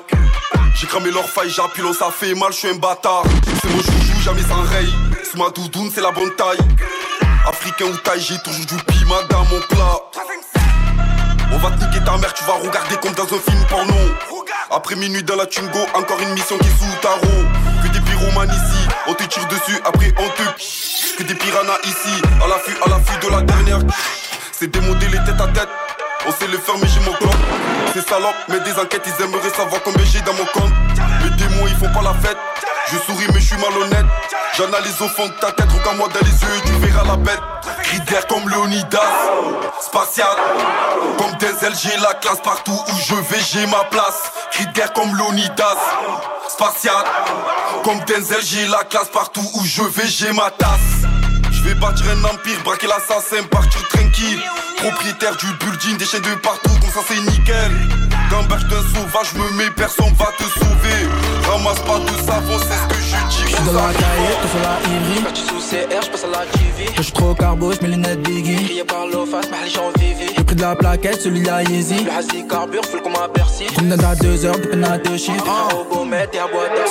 [0.76, 3.24] J'ai cramé leur faille, j'appuie, ça fait mal, je suis un bâtard.
[3.46, 4.94] C'est mon joujou, jamais sans rail.
[5.24, 6.60] C'est ma doudoune, c'est la bonne taille.
[7.48, 10.02] Africain ou taille, j'ai toujours du piment dans mon plat.
[11.56, 13.94] On va te niquer ta mère, tu vas regarder comme dans un film porno.
[14.70, 17.46] Après minuit dans la Tungo, encore une mission qui est sous tarot.
[17.82, 21.18] Que des pyromanes ici, on te tire dessus, après on te.
[21.18, 23.80] Que des piranhas ici, à l'affût, à l'affût de la dernière.
[24.52, 25.70] C'est démodé les têtes à tête.
[26.28, 27.32] On sait le faire, mais j'ai mon clan.
[27.94, 30.74] C'est salope, mais des enquêtes, ils aimeraient savoir combien j'ai dans mon compte.
[31.68, 32.38] Ils font pas la fête.
[32.91, 34.06] Je souris, mais je suis malhonnête.
[34.58, 37.41] J'analyse au fond de ta tête, regarde-moi dans les yeux tu verras la bête.
[37.84, 39.02] Cri d'air comme Leonidas,
[39.82, 40.28] spatial.
[41.18, 44.32] Comme Denzel, j'ai la classe partout où je vais, j'ai ma place.
[44.52, 45.78] Cri d'air comme Leonidas,
[46.48, 47.04] spatial.
[47.84, 51.04] Comme Denzel, j'ai la classe partout où je vais, j'ai ma tasse.
[51.52, 54.41] Je vais bâtir un empire, braquer l'assassin, partir tranquille.
[54.78, 57.72] Propriétaire du building, des chaînes de partout, comme ça c'est nickel.
[58.32, 61.00] Gamberge d'un sauvage, me mets, personne va te sauver.
[61.50, 63.52] Ramasse pas de savon, c'est ce que je dis.
[63.52, 65.24] J'suis dans la cahier, tout sur la Ivry.
[65.24, 66.92] Quand tu sous CR, j'passe à la TV.
[66.96, 68.66] Je suis trop carbo, j'mets les lunettes Biggie.
[68.66, 70.34] Crié par l'eau face, mais j'en vivi.
[70.38, 72.04] Le prix de la plaquette, celui de la Yeezy.
[72.06, 73.65] Le hasi carbure, full comme un Bercy.
[73.76, 75.46] Combien à deux heures, de peine à deux chiffres.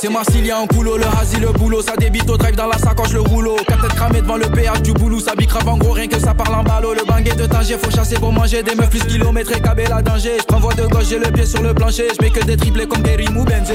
[0.00, 1.82] C'est Marsilia en coulo, le hasi, le boulot.
[1.82, 3.56] Ça débite au drive dans la sacoche, le rouleau.
[3.66, 5.20] Quatre têtes cramées devant le péage du boulot.
[5.20, 6.94] Ça bicrave en gros, rien que ça parle en ballot.
[6.94, 8.62] Le banguet de Tanger, faut chasser pour manger.
[8.62, 10.38] Des meufs plus kilométrés, cabé la danger.
[10.40, 12.08] J'prends voie de gauche, j'ai le pied sur le plancher.
[12.18, 13.74] J'mets que des triplés comme Gary ou Benzo.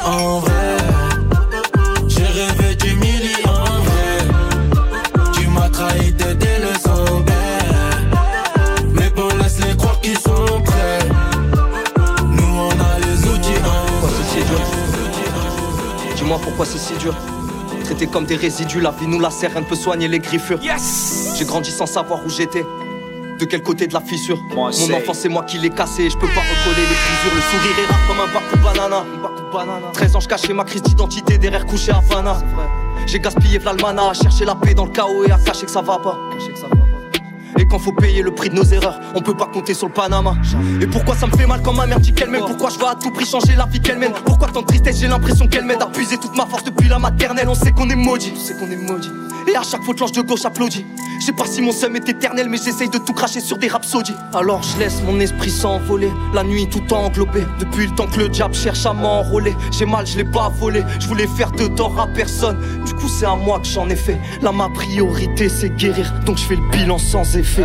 [0.00, 0.76] En vrai.
[2.08, 4.18] J'ai rêvé du million en vrai.
[5.32, 7.32] Tu m'as trahi, t'aider le sanglais.
[8.92, 10.98] Mais bon, laisse-les croire qu'ils sont prêts.
[12.24, 14.12] Nous, on a les outils en vrai.
[16.16, 17.14] Dis-moi pourquoi c'est si dur.
[17.84, 20.58] Traité comme des résidus, la vie nous la sert, rien ne peut soigner les griffures.
[20.60, 22.64] J'ai grandi sans savoir où j'étais.
[23.38, 24.42] De quel côté de la fissure?
[24.54, 27.34] Mon enfant c'est moi qui l'ai cassé, je peux pas recoller les fissures.
[27.34, 29.04] Le sourire est rare comme un bac de banana.
[29.92, 32.36] 13 ans je cachais ma crise d'identité derrière couché à Havana.
[33.06, 35.82] J'ai gaspillé l'almana à chercher la paix dans le chaos et à cacher que ça
[35.82, 36.18] va pas.
[37.58, 39.92] Et quand faut payer le prix de nos erreurs, on peut pas compter sur le
[39.92, 40.34] Panama.
[40.80, 42.44] Et pourquoi ça me fait mal quand ma mère dit qu'elle m'aime?
[42.46, 42.68] Pourquoi?
[42.70, 44.12] Je veux à tout prix changer la vie qu'elle mène?
[44.24, 44.98] Pourquoi tant de tristesse?
[44.98, 47.48] J'ai l'impression qu'elle m'aide à puiser toute ma force depuis la maternelle.
[47.48, 49.10] On sait qu'on est maudit, on sait qu'on est maudit
[49.48, 50.84] Et à chaque fois que l'ange de gauche applaudit
[51.20, 53.68] Je sais pas si mon seum est éternel mais j'essaye de tout cracher sur des
[53.68, 58.18] rhapsodies Alors je laisse mon esprit s'envoler La nuit tout englobé Depuis le temps que
[58.18, 61.66] le diable cherche à m'enrôler J'ai mal, je l'ai pas volé Je voulais faire de
[61.68, 62.58] tort à personne.
[62.84, 64.18] Du coup c'est à moi que j'en ai fait.
[64.42, 66.12] Là ma priorité c'est guérir.
[66.24, 67.64] Donc je fais le bilan sans effet.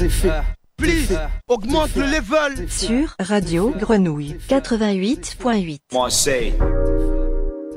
[0.00, 0.30] Effet.
[0.76, 2.68] Please, augmente le level.
[2.68, 5.78] Sur Radio Grenouille 88.8.
[5.92, 6.52] Moi, c'est.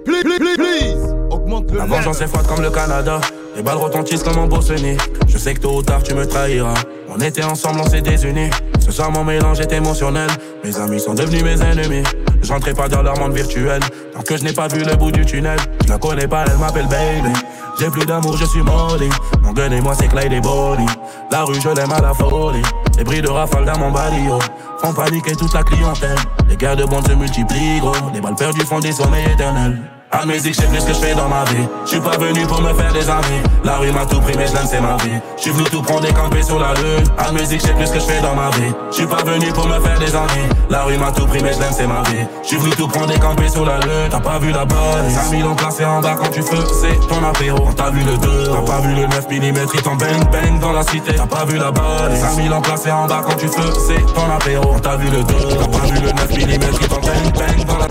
[0.04, 3.20] Please, please, please, augmente le La vengeance est froide comme le Canada.
[3.56, 4.98] Les balles retentissent comme en Bosnie.
[5.28, 6.74] Je sais que tôt ou tard tu me trahiras.
[7.10, 8.50] On était ensemble, on s'est désunis.
[8.80, 10.30] Ce soir, mon mélange est émotionnel.
[10.64, 12.04] Mes amis sont devenus mes ennemis.
[12.42, 13.82] Je rentrais pas dans leur monde virtuel.
[14.14, 15.60] Tant que je n'ai pas vu le bout du tunnel.
[15.86, 17.34] Je la connais pas, elle m'appelle baby.
[17.80, 19.10] J'ai plus d'amour, je suis molly.
[19.42, 20.86] Mon gun et moi, c'est Clyde et Bonnie.
[21.32, 22.62] La rue, je l'aime à la folie.
[22.98, 24.40] Les bris de rafale dans mon barrio.
[24.82, 26.18] Font paniquer toute la clientèle.
[26.50, 27.94] Les guerres de bande se multiplient, gros.
[28.14, 29.78] Les balles perdues font des sommeils éternels.
[30.12, 31.68] À musique, je plus que je fais dans ma vie.
[31.86, 33.44] Je suis pas venu pour me faire des amis.
[33.64, 35.20] La rue m'a tout pris, mais je c'est ma vie.
[35.38, 37.04] Je suis venu tout prendre et camper sur la lune.
[37.18, 38.74] À musique, je plus que je fais dans ma vie.
[38.90, 40.50] Je suis pas venu pour me faire des amis.
[40.72, 42.26] La rue m'a tout pris, mais je c'est ma vie.
[42.42, 44.10] Je suis venu tout prendre et camper sur la lune.
[44.10, 45.10] T'as pas vu la bonne?
[45.10, 47.70] 5000 ont placé en bas quand tu fais, c'est ton apéro.
[47.78, 50.74] T'as vu le 2, t'as pas vu le 9 mm, il t'en bang bang dans
[50.74, 51.14] la cité.
[51.16, 52.16] T'as pas vu la bonne?
[52.16, 54.76] 5000 ont placé en bas quand tu fais, c'est ton apéro.
[54.82, 57.78] T'as vu le 2, t'as pas vu le 9 mm, il t'en bang bang dans
[57.78, 57.88] la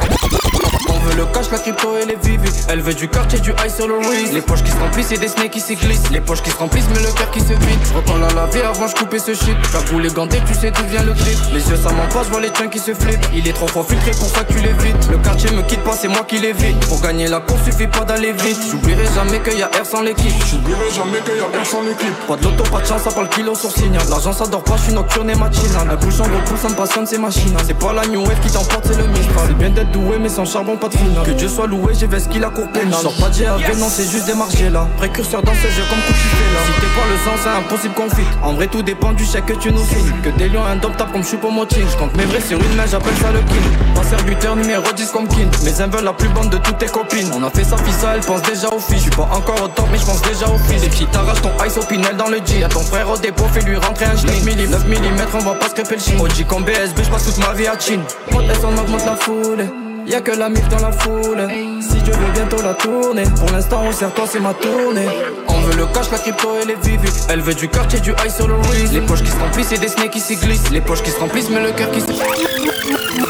[1.09, 2.51] veut le cash, la crypto et les vivi.
[2.69, 4.33] Elle veut du quartier, du high sur le wrist.
[4.33, 6.11] Les poches qui se remplissent et des snakes qui s'y glissent.
[6.11, 7.79] Les poches qui se remplissent, mais le cœur qui se vide.
[7.95, 9.57] Reprends la laver avant je coupais ce shit.
[9.73, 11.39] T'as les ganté, tu sais d'où vient le clip.
[11.53, 13.27] Les yeux ça m'en passe, je vois les tiens qui se flippent.
[13.35, 15.11] Il est trop fort filtré pour ça que tu l'évites.
[15.11, 16.79] Le quartier me quitte pas, c'est moi qui l'évite.
[16.87, 18.61] Pour gagner la course, suffit pas d'aller vite.
[18.71, 20.33] J'oublierai jamais qu'il y a R sans l'équipe.
[20.51, 22.15] J'oublierai jamais qu'il y a R sans l'équipe.
[22.27, 24.03] Pas de loto, pas de chance, ça parle kilo sur signal.
[24.11, 25.89] L'argent ça dort pas, je suis nocturne et matinal.
[25.91, 27.57] Un bouchon gros ça me passionne, c'est machine.
[27.67, 29.47] C'est pas la new wave qui t'emporte, c'est le Mistral.
[29.49, 30.98] C'est bien d'être doué, mais sans charbon, pas de.
[31.25, 33.01] Que Dieu soit loué, j'ai qu'il a cour pénal.
[33.01, 34.87] Sors pas de non, c'est juste des marchés là.
[34.97, 36.61] Précurseur dans ce jeu comme coup là.
[36.67, 38.27] Si t'es pas le sang, c'est impossible qu'on fit.
[38.43, 40.13] En vrai, tout dépend du chèque que tu nous signes.
[40.23, 41.85] Que des lions indomptables comme pour moting.
[41.91, 43.63] Je compte mes vrais sur une main, j'appelle ça le kill.
[43.95, 45.49] Pas buteur numéro 10 comme Kin.
[45.65, 47.31] Mes veulent la plus bonne de toutes tes copines.
[47.35, 49.05] On a fait ça, ça, elle pense déjà au fils.
[49.05, 50.83] Je pas encore au top, mais je pense déjà au fils.
[50.85, 52.61] Et si t'arraches ton ice au pinel dans le G.
[52.61, 54.45] Y'a ton frère au dépôt, fais lui rentrer un schnick.
[54.45, 54.95] 9 mm,
[55.35, 56.21] on va pas scraper le chine.
[56.21, 58.03] OG comme BSB, je passe toute ma vie à Chine.
[58.33, 59.69] Monte on augmente la foule.
[60.09, 61.47] Y'a que la mif dans la foule.
[61.83, 63.25] Si Dieu veut bientôt la tourner.
[63.39, 65.07] Pour l'instant, on sert toi, c'est ma tournée.
[65.49, 67.11] On veut le cash, la crypto et les vivi.
[67.29, 68.55] Elle veut du quartier, du high sur le.
[68.91, 70.71] Les poches qui se remplissent et des snakes qui s'y glissent.
[70.71, 73.28] Les poches qui se remplissent, mais le cœur qui se.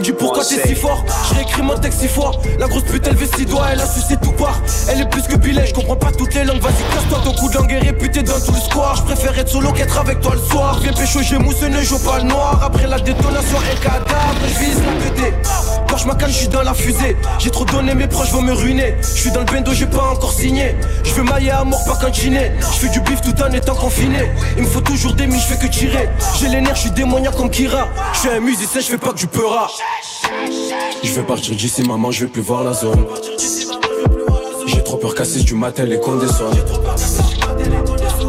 [0.00, 1.04] Me dit pourquoi t'es si fort.
[1.28, 2.32] Je réécris mon texte six fois.
[2.58, 5.22] La grosse pute elle veut six doigts Elle a sucé tout part Elle est plus
[5.22, 6.60] que billet Je comprends pas toutes les langues.
[6.60, 8.96] Vas-y casse-toi ton coup de langue est réputé dans tout le square.
[8.96, 10.78] Je préfère être solo qu'être avec toi le soir.
[10.82, 12.60] Viens pécho j'ai mousse ne joue pas le noir.
[12.62, 14.08] Après la détonation et cadavre
[14.42, 15.34] Je vise la PD
[15.86, 17.16] Porsche ma canne je suis dans la fusée.
[17.38, 18.96] J'ai trop donné mes proches vont me ruiner.
[19.02, 20.76] Je suis dans le bendo j'ai pas encore signé.
[21.04, 24.30] Je veux mailler à mort pas cantiner Je fais du bif tout en étant confiné.
[24.56, 26.08] Il me faut toujours des miches je fais que tirer.
[26.38, 27.88] J'ai les nerfs je suis démoniaque comme Kira.
[28.14, 29.68] Je suis un musicien je fais pas que du peura
[31.02, 33.04] je vais partir d'ici, maman, je vais plus voir la zone.
[34.66, 36.50] J'ai trop peur casser du matin, les conditions.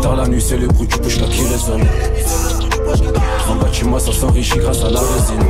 [0.02, 1.84] Dans la nuit, c'est le bruit du bouche là qui résonne.
[3.50, 5.44] En bas de moi, ça s'enrichit grâce à la résine.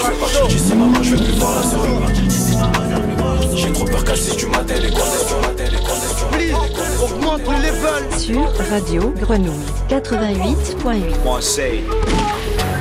[0.00, 3.56] Je vais partir d'ici, maman, je vais plus voir la zone.
[3.56, 6.85] J'ai trop peur casser du matin, les conditions.
[7.02, 9.52] Augmente le level Sur Radio Grenouille
[9.90, 11.82] 88.8 Moi c'est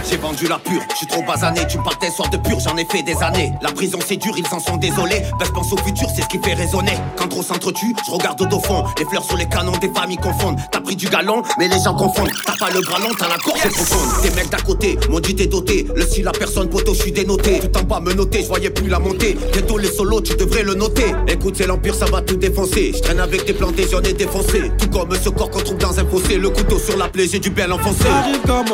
[0.09, 2.77] j'ai vendu la pure, je suis trop basané, tu parles des soirs de pur, j'en
[2.77, 3.51] ai fait des années.
[3.63, 5.23] La prison c'est dur, ils s'en sont désolés.
[5.39, 6.93] Ben je pense au futur, c'est ce qui fait résonner.
[7.15, 8.83] Quand trop s'entretue, je regarde au fond.
[8.99, 10.59] Les fleurs sur les canons, des familles confondent.
[10.71, 12.29] T'as pris du galon, mais les gens confondent.
[12.45, 13.73] T'as pas le bras long, t'as la corde yes.
[13.73, 14.21] profonde.
[14.21, 15.87] Des mecs d'à côté m'ont dit t'es doté.
[15.95, 17.59] Le style la personne poteau, je suis dénoté.
[17.61, 19.35] Tout en bas me noter, je voyais plus la montée.
[19.53, 21.15] Bientôt les solos, tu devrais le noter.
[21.27, 22.91] Écoute, c'est l'empire, ça va tout défoncer.
[22.95, 24.71] Je traîne avec des plantés, j'en défoncé.
[24.77, 26.37] Tout comme ce corps qu'on trouve dans un fossé.
[26.37, 28.03] Le couteau sur la plaie, j'ai du bien l'enfoncer.
[28.03, 28.65] J'arrive comme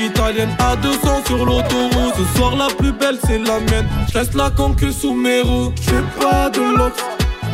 [0.00, 1.60] italienne à 200 sur l'eau
[2.16, 3.86] ce soir la plus belle c'est la mienne.
[4.12, 5.72] Je la conque sous mes roues.
[5.80, 6.96] J'ai pas de lox.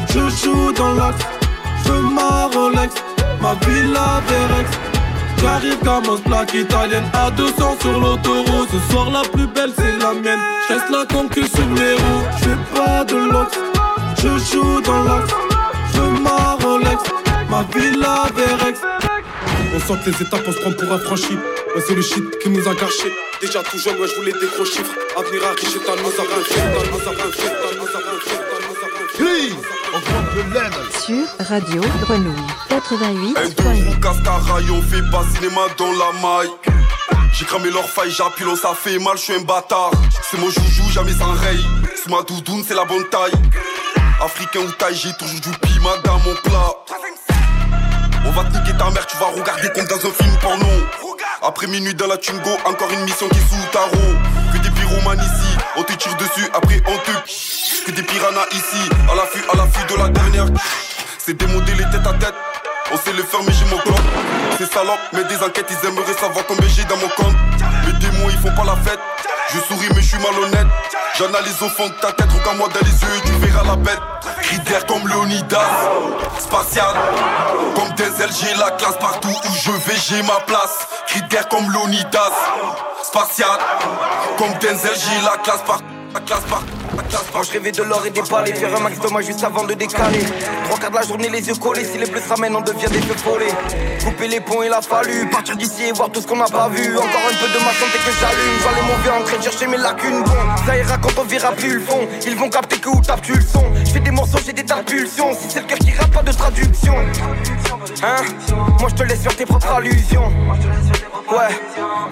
[0.09, 1.25] Je joue dans l'axe.
[1.85, 2.95] Je ma Rolex.
[3.41, 4.71] Ma villa Verex.
[5.41, 8.69] J'arrive comme plaque italienne à 200 sur l'autoroute.
[8.71, 10.41] Ce soir la plus belle c'est la mienne.
[10.69, 12.25] Je la conque sous mes roues.
[12.41, 13.59] J'ai pas de lox.
[14.19, 15.35] Je joue dans l'axe.
[15.95, 16.01] Je
[19.87, 21.35] que les étapes on se prend pour affranchi
[21.75, 24.47] Ouais c'est le shit qui nous a gâché Déjà tout jeune ouais je voulais des
[24.47, 26.11] gros chiffres Avenir à riche et à nos
[29.15, 29.57] Please,
[29.93, 32.35] on le level Sur Radio Grenouille
[32.71, 36.51] 88.8 Un cascara on fait pas cinéma dans la maille
[37.37, 39.91] j'ai cramé leur faille, j'appuie ça fait mal, je suis un bâtard.
[40.31, 41.59] C'est mon joujou, jamais sans rail.
[41.97, 43.33] C'est ma doudoune, c'est la bonne taille.
[44.23, 46.71] Africain ou taille, j'ai toujours du piment dans mon plat.
[48.27, 50.67] On va te niquer ta mère, tu vas regarder comme dans un film porno.
[51.43, 53.91] Après minuit dans la Tungo, encore une mission qui sous tarot.
[54.53, 57.87] Que des pyromanes ici, on te tire dessus, après on te.
[57.87, 60.47] Que des piranhas ici, à l'affût, à l'affût de la dernière.
[61.19, 62.35] C'est démodé les têtes à tête.
[62.93, 63.97] On sait le faire, mais j'ai mon clan.
[64.59, 67.37] C'est salope, mais des enquêtes, ils aimeraient savoir combien j'ai dans mon compte.
[67.87, 69.01] Les démons, ils font pas la fête.
[69.53, 70.67] Je souris, mais je suis malhonnête.
[71.19, 74.01] J'analyse au fond de ta tête, regarde-moi dans les yeux tu verras la bête.
[74.55, 75.91] Critère comme Leonidas,
[76.39, 76.95] spatial.
[77.75, 80.87] Comme Denzel, j'ai la classe partout où je vais, j'ai ma place.
[81.09, 82.31] Critère comme Leonidas,
[83.03, 83.59] spatial.
[84.39, 85.85] Comme Denzel, j'ai la classe partout.
[86.15, 86.84] La classe partout.
[87.33, 89.65] Quand je rêvais de l'or et des palais, faire un max de moi juste avant
[89.65, 90.21] de décaler.
[90.65, 91.85] Trois quarts de la journée, les yeux collés.
[91.85, 93.53] Si les bleus se ramènent, on devient des feux follets.
[94.05, 96.69] Couper les ponts, il a fallu partir d'ici et voir tout ce qu'on n'a pas
[96.69, 96.97] vu.
[96.97, 98.59] Encore un peu de ma santé que j'allume.
[98.61, 100.23] Vois les mauvais en train de chercher mes lacunes.
[100.23, 100.33] Bon,
[100.67, 102.07] ça ira quand on verra plus le fond.
[102.25, 103.65] Ils vont capter que où tapes-tu le son.
[103.85, 105.33] Je fais des morceaux, j'ai des tas de pulsions.
[105.33, 106.95] Si c'est le cœur qui rappe, pas de traduction.
[108.03, 108.17] Hein?
[108.81, 110.33] Moi je te laisse faire tes propres allusions.
[111.31, 111.55] Ouais,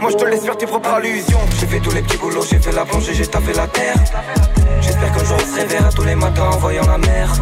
[0.01, 1.41] moi je te laisse faire tes propres allusions.
[1.61, 3.95] J'ai fait tous les petits boulots, j'ai fait la plongée, j'ai tapé la terre.
[4.83, 7.33] J'espère qu'un jour on se réveillera tous les matins en voyant la mer.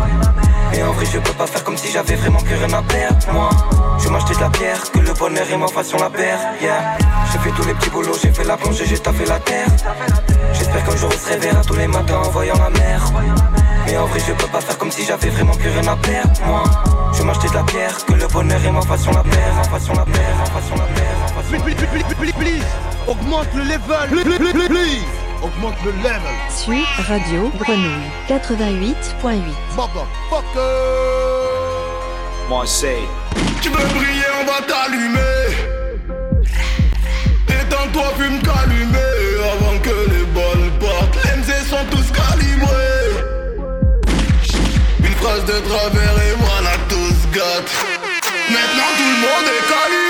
[0.73, 3.33] Et en vrai, je peux pas faire comme si j'avais vraiment plus rien à perdre.
[3.33, 3.51] Moi,
[3.99, 6.39] je m'acheter de la pierre, que le bonheur et ma façon la paire.
[6.63, 6.99] Yeah.
[7.33, 9.67] J'ai fait tous les petits boulots, j'ai fait la plongée, j'ai taffé la terre.
[10.53, 13.01] J'espère qu'un jour on se réveillera tous les matins en voyant la mer.
[13.87, 16.41] Mais en vrai, je peux pas faire comme si j'avais vraiment plus rien à perdre.
[16.47, 16.63] Moi,
[17.13, 19.55] je m'acheter de la pierre, que le bonheur et ma façon la paire.
[19.57, 20.91] Ma façon la paire, ma façon la
[23.67, 24.11] level.
[24.11, 26.21] Please, please, please, please, augmente le level.
[26.49, 26.75] Sur
[27.07, 29.41] Radio Grenouille 88.8.
[29.77, 30.61] Motherfucker.
[32.49, 33.09] Marseille.
[33.63, 35.47] Tu veux briller, on va t'allumer.
[37.49, 39.17] Éteins-toi, fume calumer
[39.53, 41.17] avant que les balles partent.
[41.25, 43.11] Les MZ sont tous calibrés.
[44.99, 47.71] Une phrase de travers et voilà tous gâte.
[48.51, 50.10] Maintenant tout le monde est calibré.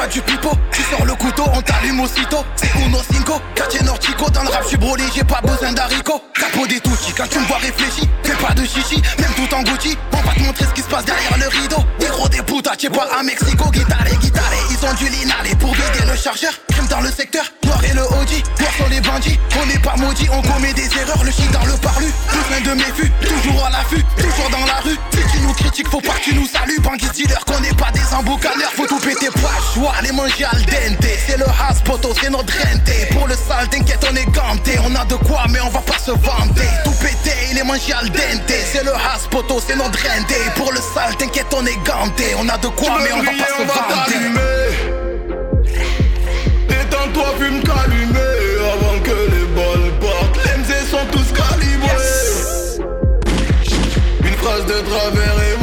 [0.00, 0.69] Pas du pipeau.
[0.90, 2.44] Sors le couteau, on t'allume aussitôt.
[2.56, 4.28] C'est Uno Cinco, quartier Nortico.
[4.30, 6.20] Dans le rap, je suis brûlé, j'ai pas besoin d'haricots.
[6.34, 9.62] Capot des touchis, quand tu me vois réfléchir, fais pas de chichi, même tout en
[9.62, 9.96] Gucci.
[10.12, 11.84] On va te montrer ce qui se passe derrière le rideau.
[12.00, 13.70] Des gros des putas, t'es pas à Mexico.
[13.70, 16.52] Guitare, guitare, ils ont du linalé pour vider le chargeur.
[16.68, 18.42] Crime dans le secteur, noir et le Audi.
[18.58, 21.22] Noir sont les bandits, on n'est pas maudit, on commet des erreurs.
[21.22, 24.98] Le shit dans le parlu, besoin de méfus, toujours à l'affût, toujours dans la rue.
[25.12, 26.80] Si tu nous critiques, faut pas que tu nous salues.
[26.80, 30.62] Banquis dealer, qu'on n'est pas des emboucaneurs, faut tout péter, le choix, les manger al
[31.26, 31.82] C'est le has
[32.20, 32.90] c'est notre rente.
[33.12, 34.78] Pour le sale, t'inquiète, on est ganté.
[34.84, 36.68] On a de quoi, mais on va pas se vanter.
[36.84, 38.52] Tout pété, il est mangé al dente.
[38.72, 39.28] C'est le has
[39.66, 40.54] c'est notre rente.
[40.56, 42.34] Pour le sale, t'inquiète, on est ganté.
[42.38, 44.14] On a de quoi, mais on va pas se vanter.
[46.68, 48.40] Éteins-toi, fume calumer
[48.72, 50.38] avant que les balles partent.
[50.44, 52.40] Les MZ sont tous calibrés.
[54.24, 55.59] Une phrase de travers et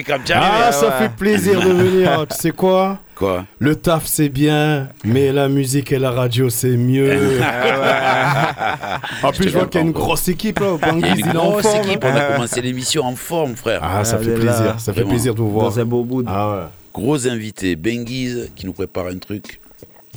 [0.00, 0.64] arrivé Cap, tu es arrivé.
[0.68, 2.26] Ah, ça fait plaisir de venir.
[2.30, 6.76] Tu sais quoi Quoi Le taf c'est bien, mais la musique et la radio c'est
[6.76, 7.40] mieux.
[9.22, 10.76] en plus, je vois qu'il y a une grosse équipe là.
[10.94, 11.84] Il y a une grosse forme.
[11.84, 13.80] équipe, on a commencé l'émission en forme, frère.
[13.82, 15.66] Ah, ça fait plaisir, ça fait plaisir de vous voir.
[15.66, 16.24] Dans un beau mood.
[16.28, 16.62] Ah ouais.
[16.92, 19.60] Gros invité, Benguiz, qui nous prépare un truc.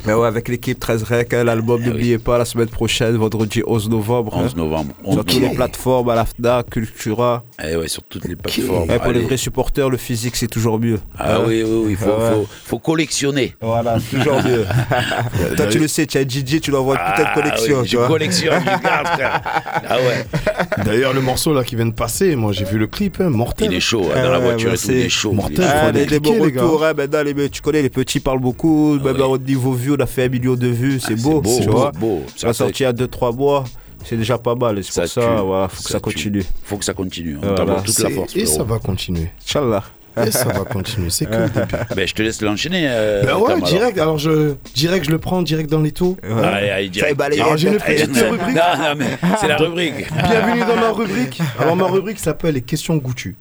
[0.06, 3.90] Mais ouais, avec l'équipe 13 Rec, hein, l'album, n'oubliez pas, la semaine prochaine, vendredi 11
[3.90, 4.36] novembre.
[4.36, 4.50] 11 hein.
[4.56, 7.44] Sur 11 toutes les plateformes, à la FNAC, Cultura.
[7.64, 8.88] Eh ouais, sur toutes les plateformes.
[9.00, 11.00] Pour les vrais supporters, le physique, c'est toujours mieux.
[11.18, 11.44] Ah Hein.
[11.48, 12.32] oui, oui, oui, il faut, Ah ouais.
[12.42, 13.56] faut, faut collectionner.
[13.62, 14.66] Voilà, toujours mieux.
[15.56, 17.76] Toi, tu le sais, tu as DJ, tu lui envoies une putain de collection.
[17.78, 18.08] Ah oui, tu je vois.
[18.08, 19.42] collectionne frère.
[19.90, 20.26] Ah ouais.
[20.86, 23.72] D'ailleurs, le morceau là qui vient de passer, moi j'ai vu le clip, hein, mortel.
[23.72, 25.32] Il est chaud, hein, dans la voiture bah, et tout, il est chaud.
[25.32, 26.62] mortel, il est faut Ah, les, bons les gars.
[26.64, 29.00] retours, tu connais, les petits parlent beaucoup.
[29.00, 31.66] Même au niveau vue, on a fait un million de vues, c'est beau, beau, tu
[31.68, 31.92] beau, vois.
[31.92, 32.24] beau.
[32.36, 33.64] Ça a Ça, sorti il y a 2-3 mois,
[34.06, 34.80] c'est déjà pas mal.
[34.80, 35.44] et C'est pour ça, tue.
[35.46, 36.02] voilà, faut que ça tue.
[36.04, 36.44] continue.
[36.64, 37.38] Faut que ça continue.
[37.38, 37.56] On Voilà.
[37.56, 38.36] t'envoie toute la C'est- force.
[38.36, 39.30] Et ça va continuer.
[39.46, 39.84] Inch'Allah.
[40.16, 41.74] Et ça va continuer, c'est que le début.
[41.96, 42.86] Ben, je te laisse l'enchaîner.
[42.88, 43.68] euh, Ben ouais, alors.
[43.68, 46.18] direct, alors je, direct, je le prends direct dans les taux.
[46.22, 47.20] Allez, allez, direct.
[47.20, 48.56] Alors j'ai une petite rubrique.
[48.56, 50.06] Non, non, mais c'est la rubrique.
[50.14, 51.42] Bienvenue dans ma rubrique.
[51.58, 53.36] Alors ma rubrique s'appelle les questions goûtues.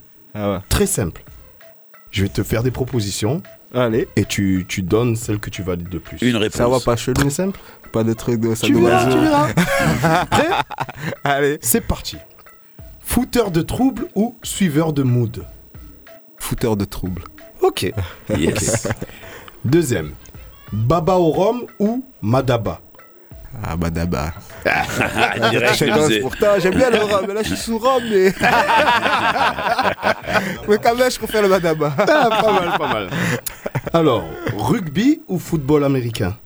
[0.70, 1.22] Très simple.
[2.10, 3.42] Je vais te faire des propositions.
[3.74, 4.08] Allez.
[4.16, 6.18] Et tu, tu donnes celle que tu valides de plus.
[6.22, 6.56] Une réponse.
[6.56, 7.30] Ça va pas chelou.
[7.30, 7.58] Simple.
[7.92, 10.24] Pas de trucs de ça Tu verras, tu verras.
[10.30, 10.48] Prêt
[11.24, 11.58] Allez.
[11.60, 12.16] C'est parti.
[13.00, 15.46] Footeur de trouble ou suiveur de mood?
[16.38, 17.22] Fouteur de trouble.
[17.60, 17.92] Ok.
[18.30, 18.88] Yes.
[19.64, 20.12] Deuxième.
[20.72, 22.80] Baba au rhum ou Madaba?
[23.62, 23.76] Ah,
[26.22, 28.24] pourtant, j'aime bien le rap, mais là je suis sous rap, mais.
[30.68, 31.94] mais quand même, je préfère le Madaba.
[31.98, 33.10] Ah, pas mal, pas mal.
[33.92, 34.24] Alors,
[34.56, 36.36] rugby ou football américain?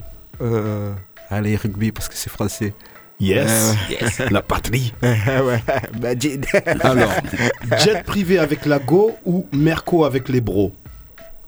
[0.42, 0.92] Euh,
[1.30, 2.74] allez, rugby, parce que c'est français.
[3.20, 3.74] Yes.
[3.88, 4.18] Yes.
[4.30, 4.92] La patrie.
[5.02, 5.62] ouais,
[6.00, 6.46] Majid.
[6.80, 7.12] Alors,
[7.78, 10.72] jet privé avec la Go ou Merco avec les bros?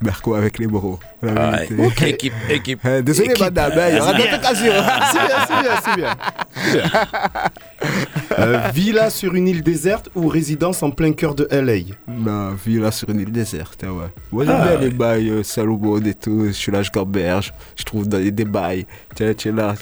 [0.00, 0.98] Merco avec les bros.
[1.22, 1.64] la Ah,
[2.06, 2.80] équipe, équipe.
[2.84, 3.40] Euh, Désolé, équipe.
[3.40, 4.72] madame, hein, il y aura d'autres occasions.
[5.12, 6.16] C'est bien, c'est bien, c'est bien.
[6.54, 6.90] C'est bien.
[8.38, 12.92] Euh, villa sur une île déserte ou résidence en plein cœur de LA Non, villa
[12.92, 14.06] sur une île déserte, hein, ouais.
[14.30, 14.84] Moi, j'aime Ah, bien ouais.
[14.84, 16.44] les bails euh, Salomon et tout.
[16.46, 17.52] Je suis là, je gamberge.
[17.76, 18.86] Je trouve dans les- des bails.
[19.16, 19.74] Tiens, tu es là.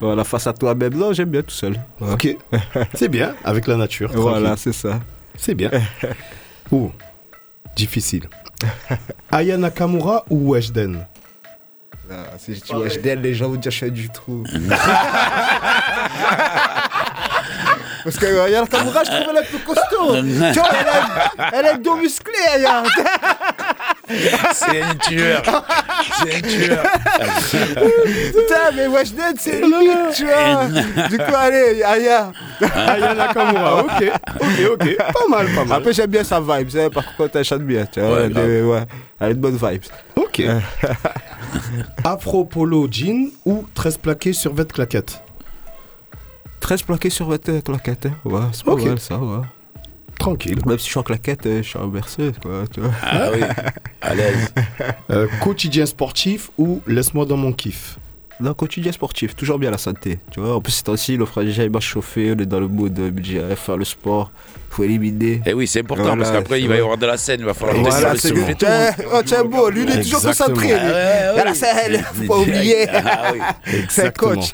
[0.00, 0.92] Voilà, face à toi-même.
[0.94, 1.76] Non, j'aime bien tout seul.
[2.00, 2.36] Ok.
[2.94, 4.10] C'est bien, avec la nature.
[4.14, 5.00] Voilà, c'est ça.
[5.36, 5.70] C'est bien.
[6.70, 6.90] Ouh,
[7.76, 8.28] difficile.
[9.30, 11.06] Aya Nakamura ou Weshden?
[12.10, 14.44] Ah, si je dis Weshden, les gens vont dire je suis du trou.
[18.04, 20.16] Parce que euh, Yana Kamura, je trouve elle est plus costaud.
[20.16, 22.34] tu vois, elle a, elle a le dos musclé.
[22.52, 22.82] Aya.
[24.52, 25.42] C'est un tueur.
[26.22, 26.82] C'est tueur.
[28.34, 30.66] Putain, mais Weshden, c'est limite, tu vois.
[31.08, 32.32] Du coup, allez, Aya.
[32.74, 34.10] Aya Nakamura, ok.
[34.40, 34.96] Ok, ok.
[34.96, 35.78] Pas mal, pas mal.
[35.78, 36.68] Après, j'aime bien sa vibe.
[36.76, 37.86] hein, Par contre, elle chante bien.
[37.86, 38.82] Tu vois, Ouais, elle, ouais,
[39.20, 39.82] a de bonnes vibes.
[40.16, 40.42] Ok.
[42.04, 45.20] Afro Polo Jean ou 13 plaqués sur 20 claquettes?
[46.60, 48.06] 13 plaqués sur votre claquette.
[48.06, 48.14] hein.
[48.24, 48.84] Ouais, c'est pas Ok.
[48.84, 49.42] mal ça, ouais.
[50.18, 50.58] Tranquille.
[50.66, 52.90] Même si je suis en claquette, euh, je suis en berceuse, quoi, tu vois.
[53.02, 53.40] Ah oui,
[54.00, 54.52] à l'aise.
[55.10, 57.98] Euh, quotidien sportif ou laisse-moi dans mon kiff?
[58.40, 60.18] Non, quotidien sportif, toujours bien la santé.
[60.32, 62.66] Tu vois, en plus, c'est aussi le fragile, il m'a chauffé, on est dans le
[62.66, 64.32] mood de budget, faire le sport,
[64.70, 65.40] faut éliminer.
[65.46, 67.46] Et oui, c'est important Voilà, parce qu'après, il va y avoir de la scène, il
[67.46, 68.54] va falloir Voilà, le tout.
[68.58, 70.72] Tiens, oh, tiens, beau, lui, il est toujours concentré.
[70.72, 72.88] Ah ouais, ouais, la scène, faut pas oublier.
[72.88, 73.40] Ah oui,
[73.88, 74.52] C'est un coach.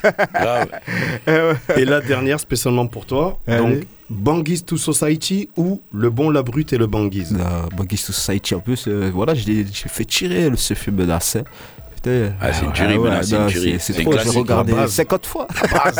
[1.76, 3.58] Et la dernière spécialement pour toi, Allez.
[3.58, 8.56] donc Bangis to Society ou Le Bon, la Brute et le Bangis Non, Buggy Society,
[8.56, 11.44] en plus, euh, voilà, j'ai fait tirer ce film scène.
[12.02, 12.32] Putain.
[12.40, 13.72] Ah, c'est une tuerie, ouais, maintenant, c'est une tuerie.
[13.78, 14.90] C'est C'est c'est un trop, j'ai regardé la base.
[14.92, 15.46] 50 fois.
[15.72, 15.92] Ah,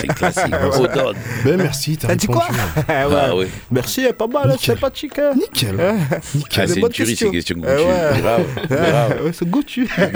[0.00, 0.50] C'est classique.
[0.94, 1.16] Donne.
[1.44, 2.46] Ben merci, t'as T'as dit quoi
[2.88, 3.46] Ah oui.
[3.70, 4.74] Merci, pas mal, hein, Nickel.
[4.74, 5.18] sympathique.
[5.18, 5.32] Hein.
[5.36, 5.76] Nickel.
[5.76, 5.94] Ouais.
[6.10, 8.20] Ah, Des c'est une tuerie, ces questions ouais.
[8.20, 9.22] Grave, grave.
[9.24, 9.48] Ouais, c'est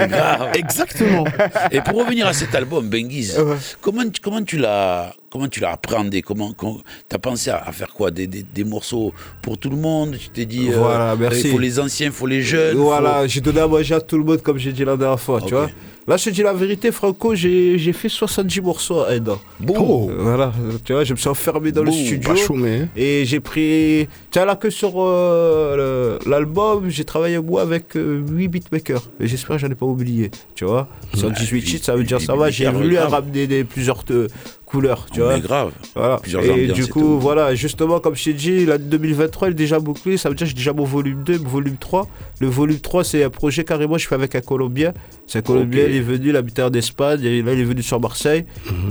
[0.09, 0.49] grave.
[0.55, 1.25] Exactement.
[1.71, 3.55] Et pour revenir à cet album, Benguiz, Ouais.
[3.81, 6.21] comment, tu- comment tu l'as comment tu l'as appréhendé?
[6.23, 8.09] Comment, comment t'as pensé à, à faire quoi?
[8.09, 9.13] Des, des, des morceaux
[9.43, 10.17] pour tout le monde?
[10.19, 11.41] Tu t'es dit, euh, Voilà, merci.
[11.45, 12.77] il faut les anciens, il faut les jeunes.
[12.77, 15.41] Voilà, j'ai donné à manger à tout le monde comme j'ai dit la dernière fois,
[15.41, 15.69] tu vois.
[16.07, 19.33] Là, je te dis la vérité, Franco, j'ai fait 70 morceaux à Aida.
[19.77, 20.09] Oh.
[20.17, 22.27] Voilà, euh, tu vois, je me suis enfermé dans le Bon, studio.
[22.31, 22.87] pas chômé.
[22.95, 24.07] Et j'ai pris.
[24.31, 29.03] Tiens, là que sur euh, l'album, j'ai travaillé moi avec 8 beatmakers.
[29.19, 30.31] Et j'espère que j'en ai pas oublié.
[30.55, 32.49] Tu vois Sur Ouais, 18 huit- titres, ça veut dire ça va.
[32.49, 34.27] J'ai voulu ramener des, plusieurs euh,
[34.69, 35.05] couleurs.
[35.11, 35.71] Tu Oh, vois mais grave.
[35.95, 36.17] voilà.
[36.17, 37.19] Plusieurs et ambiances du coup, tout.
[37.19, 40.17] voilà, justement, comme je t'ai dit, la 2023 elle est déjà bouclée.
[40.17, 42.07] Ça veut dire que j'ai déjà mon volume 2, mon volume 3.
[42.39, 44.93] Le volume 3, c'est un projet carrément je fais avec un Colombien.
[45.27, 47.23] C'est un Colombien, il est venu, l'habitant d'Espagne.
[47.23, 48.45] Et là, il est venu sur Marseille.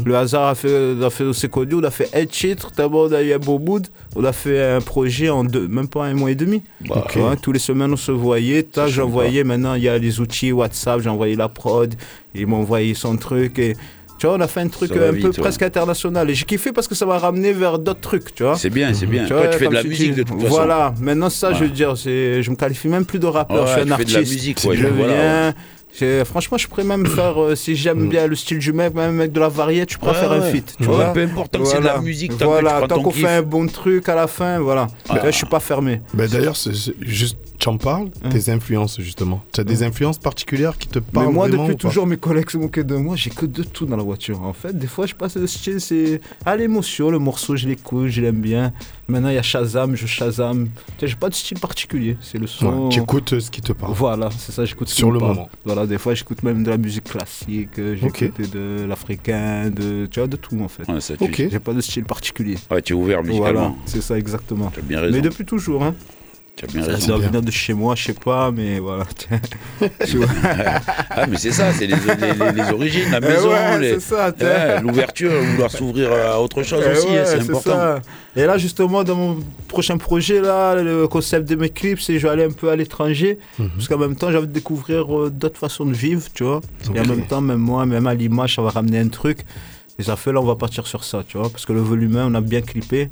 [0.04, 1.74] Le hasard a fait, a fait c'est connu.
[1.76, 3.86] On a fait un titre, tellement on a eu un beau mood.
[4.16, 6.62] On a fait un projet en deux, même pas un mois et demi.
[6.88, 7.06] Bah,
[7.42, 8.62] tous les semaines, on se voyait.
[8.64, 11.94] T'as, j'envoyais, maintenant, il y a les outils WhatsApp, envoyé la prod.
[12.34, 13.58] Il m'a envoyé son truc.
[13.58, 13.74] Et
[14.18, 15.34] tu vois, on a fait un truc un vite, peu ouais.
[15.38, 16.28] presque international.
[16.30, 18.56] Et j'ai kiffé parce que ça m'a ramené vers d'autres trucs, tu vois.
[18.56, 19.22] C'est bien, c'est bien.
[19.22, 20.16] Tu Toi, vois, tu fais de la musique dis.
[20.18, 20.48] de toute façon.
[20.54, 23.66] Voilà, maintenant ça, je veux dire, c'est, je me qualifie même plus de rappeur, Ouais,
[23.66, 24.08] je suis un tu fais artiste.
[24.10, 25.54] de la musique, je voilà, viens.
[25.92, 29.18] c'est- Franchement, je pourrais même faire, euh, si j'aime bien le style du mec, même
[29.20, 30.74] avec de la variété, je pourrais Ouais, faire un feat.
[30.80, 33.22] Tu Ouais, vois peu importe, tant que c'est de la musique, tant voilà, qu'on kiff.
[33.22, 34.86] fait un bon truc à la fin, voilà.
[35.08, 35.16] Ah.
[35.16, 36.00] Là, je suis pas fermé.
[36.14, 39.42] Ben D'ailleurs, c'est- c'est juste, tu en parles, tes influences justement.
[39.52, 42.50] Tu as des influences particulières qui te Mais parlent moi, vraiment depuis toujours, mes collègues
[42.50, 43.16] se moquaient de moi.
[43.16, 44.42] J'ai que de tout dans la voiture.
[44.42, 47.10] En fait, des fois, je passe le style, c'est à l'émotion.
[47.10, 48.72] Le morceau, je l'écoute, je l'aime bien.
[49.08, 50.66] Maintenant, il y a Shazam, je Shazam.
[50.66, 52.16] Tu sais, J'ai pas de style particulier.
[52.20, 52.66] C'est le son.
[52.84, 53.92] Ouais, Tu écoutes euh, ce qui te parle.
[53.94, 55.34] Voilà, c'est ça, j'écoute ce qui Sur me le parle.
[55.34, 55.48] moment.
[55.64, 57.78] Voilà, des fois, j'écoute même de la musique classique.
[57.78, 57.96] euh.
[58.00, 60.86] J'écoute de l'africain, de, tu vois, de tout en fait.
[60.90, 61.48] Ouais, ça, tu- Ok.
[61.50, 62.56] J'ai pas de style particulier.
[62.70, 63.78] Ouais, tu es ouvert Voilà, musicalement.
[63.86, 64.70] c'est ça exactement.
[64.72, 65.14] Tu as bien raison.
[65.16, 65.94] Mais depuis toujours, hein.
[66.58, 67.06] Tu as bien Ça raison.
[67.06, 69.04] doit venir de chez moi, je sais pas, mais voilà.
[71.10, 74.14] Ah, mais c'est ça, c'est les, les- les- les origines, la Eh maison, ouais, c'est
[74.14, 74.80] Ouais, sais.
[74.80, 77.70] l'ouverture, vouloir s'ouvrir à autre chose Eh aussi, ouais, hein, c'est c'est important.
[77.70, 78.00] ça.
[78.36, 79.38] Et là, justement, dans mon
[79.68, 82.76] prochain projet, là, le concept de mes clips, c'est je vais aller un peu à
[82.76, 83.38] l'étranger.
[83.58, 83.70] Mhm.
[83.76, 86.60] Parce qu'en même temps, j'ai envie de découvrir euh, d'autres façons de vivre, tu vois.
[86.94, 89.44] Et en même temps, même moi, même à l'image, ça va ramener un truc.
[90.00, 91.50] Les affaires, là, on va partir sur ça, tu vois.
[91.50, 93.10] Parce que le volume 1, on a bien clippé.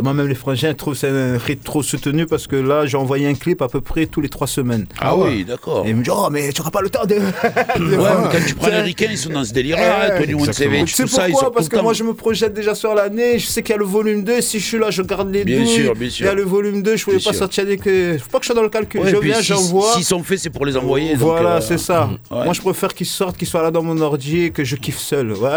[0.00, 2.96] Moi, même les frangins trouvent que c'est un rythme trop soutenu parce que là, j'ai
[2.96, 4.86] envoyé un clip à peu près tous les trois semaines.
[5.00, 5.84] Ah oui, d'accord.
[5.84, 7.14] Et ils me disent, oh, mais tu n'auras pas le temps de.
[7.18, 10.18] Ouais, mais quand tu prends les ricains, ils sont dans ce délire-là.
[10.20, 11.82] 21 Savage, Tu sais tout ça, ils sont pourquoi Parce que temps.
[11.82, 13.40] moi, je me projette déjà sur l'année.
[13.40, 14.40] Je sais qu'il y a le volume 2.
[14.40, 15.68] Si je suis là, je garde les Bien douilles.
[15.74, 16.24] sûr, bien sûr.
[16.24, 16.94] Il y a le volume 2.
[16.94, 17.38] Je ne pouvais Bien pas sûr.
[17.40, 18.16] sortir des que.
[18.18, 19.00] Faut pas que je sois dans le calcul.
[19.00, 19.92] Ouais, je viens, si- j'envoie.
[19.94, 21.16] S'ils sont faits, c'est pour les envoyer.
[21.16, 22.08] Voilà, euh, c'est ça.
[22.30, 24.98] Moi, je préfère qu'ils sortent, qu'ils soient là dans mon ordi et que je kiffe
[24.98, 25.32] seul.
[25.32, 25.48] Ouais,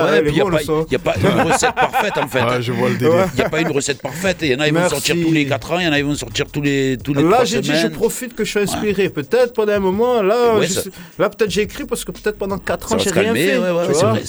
[0.79, 1.19] Est il n'y a, pas- ça.
[1.29, 2.41] une recette parfaite en fait.
[2.51, 3.27] Ouais, je vois le délire.
[3.33, 4.37] Il n'y a pas une recette parfaite.
[4.41, 5.99] Il y en a, ils vont sortir tous les 4 ans, il y en a,
[5.99, 8.49] ils vont sortir tous les, tous les Là, 3 j'ai dit, je profite que je
[8.51, 9.09] suis inspiré.
[9.09, 12.37] Peut-être pendant un moment, là, Ouais, je ça- là peut-être j'ai écrit parce que peut-être
[12.37, 13.57] pendant 4 Ça ans, j'ai rien fait.
[13.57, 14.21] vrai, vrai.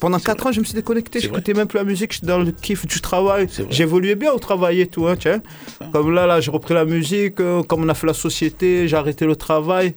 [0.00, 2.38] Pendant 4 ans, je me suis déconnecté, C'est j'écoutais même plus la musique, j'étais dans
[2.38, 3.46] le kiff du travail.
[3.70, 5.40] J'évoluais bien au travail et tout, hein, tiens.
[5.92, 8.96] Comme là, là, j'ai repris la musique, euh, comme on a fait la société, j'ai
[8.96, 9.94] arrêté le travail.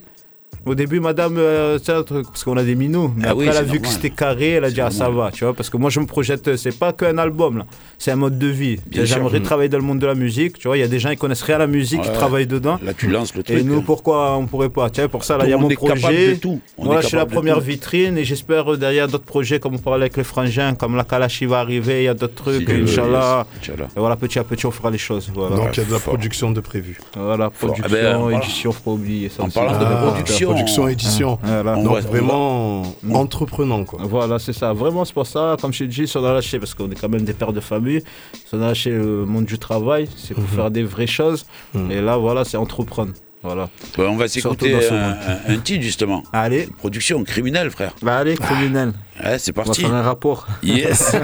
[0.63, 3.45] Au début, madame, euh, tu un truc, parce qu'on a des minots, mais Ah après,
[3.45, 5.55] oui, elle a vu que c'était carré, elle a dit, ah, ça va, tu vois,
[5.55, 7.65] parce que moi, je me projette, euh, c'est pas qu'un album, là,
[7.97, 8.77] c'est un mode de vie.
[8.91, 9.43] J'aimerais Mm.
[9.43, 11.17] travailler dans le monde de la musique, tu vois, il y a des gens qui
[11.17, 12.13] connaissent rien à la musique, qui Ouais.
[12.13, 12.79] travaillent dedans.
[12.83, 13.57] Là, tu lances le truc.
[13.57, 13.83] Et nous, hein.
[13.83, 15.99] pourquoi on pourrait pas Tiens, pour ça, là, il y a mon monde est capable
[15.99, 16.35] projet.
[16.35, 16.59] de tout.
[16.77, 19.59] On Moi, est là, je suis la première vitrine et j'espère euh, derrière d'autres projets,
[19.59, 22.35] comme on parlait avec les frangins, comme la Kalashi va arriver, il y a d'autres
[22.35, 23.47] trucs, Inch'Allah.
[23.67, 25.31] Et voilà, petit à petit, on fera les choses.
[25.33, 25.55] Voilà.
[25.55, 26.99] Donc il y a de la production de prévu.
[27.15, 28.37] Voilà, production, Ah ben, voilà.
[28.37, 29.41] édition, faut pas oublier ça.
[29.43, 31.37] En parlant de Ah, production, Production, édition.
[31.43, 31.77] Voilà.
[31.77, 32.81] On Donc va- vraiment
[33.13, 33.99] entreprenant quoi.
[34.03, 34.73] Voilà, c'est ça.
[34.73, 36.99] Vraiment, c'est pour ça, comme je t'ai dit, si on a lâché, parce qu'on est
[36.99, 38.01] quand même des pères de famille,
[38.33, 41.45] si on a lâché le monde du travail, c'est pour faire des vraies choses.
[41.89, 43.11] Et là, voilà, c'est entreprendre.
[43.43, 43.69] Voilà.
[43.97, 45.15] Ouais, on va s'écouter un,
[45.47, 46.21] un- titre justement.
[46.31, 46.67] Allez.
[46.77, 47.95] Production criminelle, frère.
[48.03, 48.93] Bah, allez, criminel.
[49.23, 49.81] Ouais, c'est On va parti.
[49.81, 50.45] faire un rapport.
[50.61, 51.15] Yes.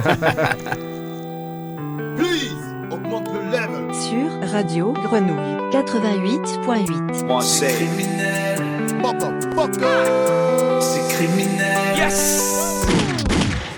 [2.15, 2.55] Please,
[2.91, 3.93] augmente le level.
[3.93, 8.26] Sur Radio Grenouille 88.8.
[9.03, 11.97] C'est C'est criminel.
[11.97, 12.41] Yes.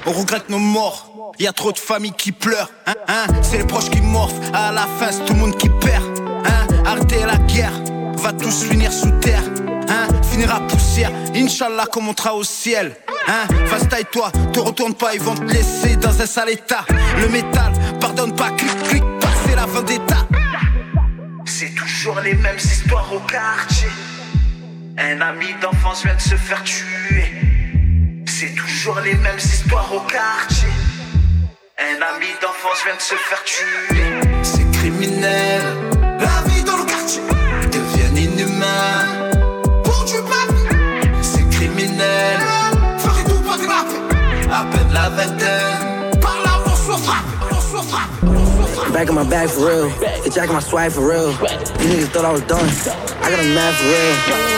[0.05, 1.33] On regrette nos morts.
[1.39, 2.69] Y a trop de familles qui pleurent.
[2.87, 3.25] Hein, hein.
[3.41, 4.39] C'est les proches qui morphent.
[4.53, 6.03] À la fin, c'est tout le monde qui perd.
[6.45, 6.67] Hein.
[6.85, 7.73] Arrêtez la guerre.
[8.17, 9.43] Va tous finir sous terre.
[9.89, 10.07] Hein.
[10.23, 11.11] Finir à poussière.
[11.35, 12.95] Inch'Allah, qu'on montera au ciel.
[13.27, 13.47] Hein.
[13.67, 14.31] Vas taille-toi.
[14.53, 16.85] Te retourne pas, ils vont te laisser dans un sale état.
[17.19, 18.51] Le métal, pardonne pas.
[18.51, 20.27] Clic, clic, passer la vendetta.
[21.45, 23.89] C'est toujours les mêmes histoires au quartier.
[25.01, 27.23] Un ami d'enfance vient de se faire tuer.
[28.25, 30.67] C'est toujours les mêmes histoires au quartier.
[31.77, 34.43] Un ami d'enfance vient de se faire tuer.
[34.43, 35.61] C'est criminel.
[36.01, 37.21] La vie dans le quartier
[37.71, 39.31] devient inhumain.
[39.85, 42.37] Pour du papier, c'est criminel.
[43.01, 43.67] Tout pour du
[44.51, 46.19] À peine la vingtaine.
[46.19, 48.48] Par là, on se.
[48.93, 49.89] Back in my bag for real.
[50.23, 51.31] They jacking my swag for real.
[51.77, 52.65] These niggas thought I was done.
[53.21, 54.13] I got a man for real.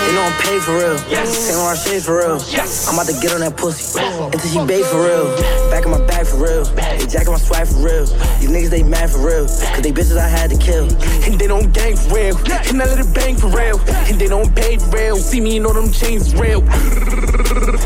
[0.05, 0.97] They know I'm paid for real.
[0.97, 2.39] Take on our shade for real.
[2.87, 5.35] I'm about to get on that pussy until she bait for real.
[5.69, 6.63] Back in my bag for real.
[6.63, 8.05] They jacking my swag for real.
[8.39, 9.45] These niggas they mad for real.
[9.45, 10.87] Cause they bitches I had to kill.
[11.27, 12.37] And they don't gang for real.
[12.69, 13.79] And I let it bang for real.
[14.07, 15.17] And they don't pay for real.
[15.17, 16.61] See me, you know them chains real.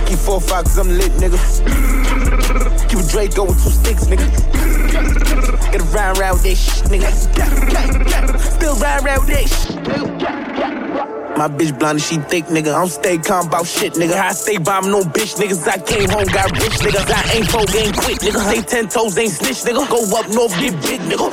[0.06, 1.40] Keep four five cause I'm lit, nigga.
[2.90, 5.55] Keep a Draco with two sticks, nigga.
[5.76, 7.12] Get a round with that shit, nigga.
[8.40, 9.76] Still round round with that shit.
[11.38, 12.74] My bitch blind and she thick, nigga.
[12.74, 14.14] I'm stay calm about shit, nigga.
[14.14, 15.68] I stay bombing no bitch, niggas.
[15.68, 17.12] I came home, got rich, niggas.
[17.12, 18.40] I ain't pro, ain't quit, nigga.
[18.48, 19.84] Stay ten toes, ain't snitch, nigga.
[19.90, 21.30] Go up north, get big, nigga.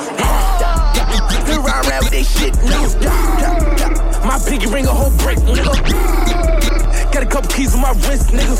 [1.46, 4.26] Still round round with that shit, nigga.
[4.26, 6.51] My pinky ring a whole brick, nigga.
[7.12, 8.56] Got a couple keys on my wrist, nigga.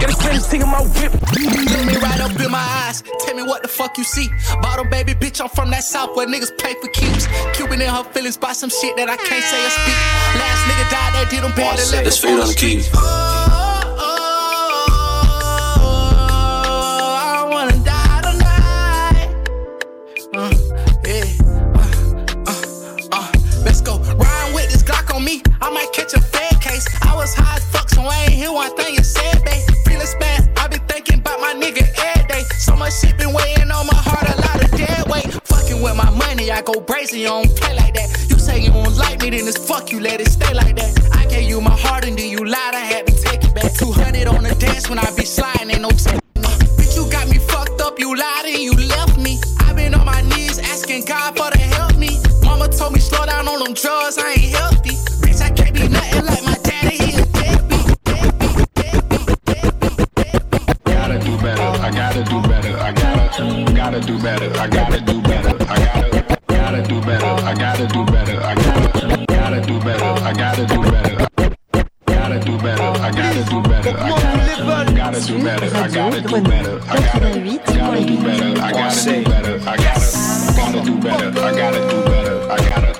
[0.00, 1.12] Got a Spanish thing in my whip.
[1.12, 3.02] Look me right up in my eyes.
[3.20, 4.28] Tell me what the fuck you see.
[4.60, 7.28] Bottle baby, bitch, I'm from that south where niggas pay for keeps.
[7.54, 9.98] Cuban in her feelings by some shit that I can't say or speak.
[10.34, 11.78] Last nigga died, that did him bad.
[11.78, 13.31] that left Let's him fade on on the keys.
[27.02, 29.62] I was high as fuck, so I ain't hear one thing you said, babe.
[29.86, 30.48] Feeling bad.
[30.56, 32.42] I been thinking about my nigga every day.
[32.58, 35.30] So much shit been weighing on my heart, a lot of dead weight.
[35.46, 37.20] Fucking with my money, I go brazen.
[37.20, 38.08] You don't play like that.
[38.30, 40.00] You say you don't like me, then it's fuck you.
[40.00, 40.90] Let it stay like that.
[41.14, 42.74] I gave you my heart and then you lied.
[42.74, 43.72] I had to take it back.
[43.74, 47.28] 200 on the dance when I be sliding, ain't no t- uh, Bitch, you got
[47.28, 47.98] me fucked up.
[47.98, 49.38] You lied and you left me.
[49.60, 52.20] I been on my knees asking God for to help me.
[52.42, 54.18] Mama told me slow down on them drugs.
[54.18, 54.41] I ain't
[64.22, 64.56] better.
[64.56, 65.50] I gotta do better.
[65.68, 67.26] I gotta, gotta do better.
[67.26, 68.40] I gotta do better.
[68.40, 70.04] I gotta, gotta do better.
[70.04, 71.04] I gotta do better.
[71.04, 72.84] I gotta do better.
[73.02, 73.90] I gotta do better.
[73.90, 75.76] I gotta, do I gotta do better.
[75.76, 76.80] I gotta do better.
[76.88, 77.30] I gotta,
[77.74, 78.56] gotta do better.
[78.62, 79.58] I gotta do better.
[79.58, 79.98] I gotta,
[80.54, 81.28] gotta do better.
[81.40, 82.36] I gotta do better.
[82.48, 82.92] I gotta.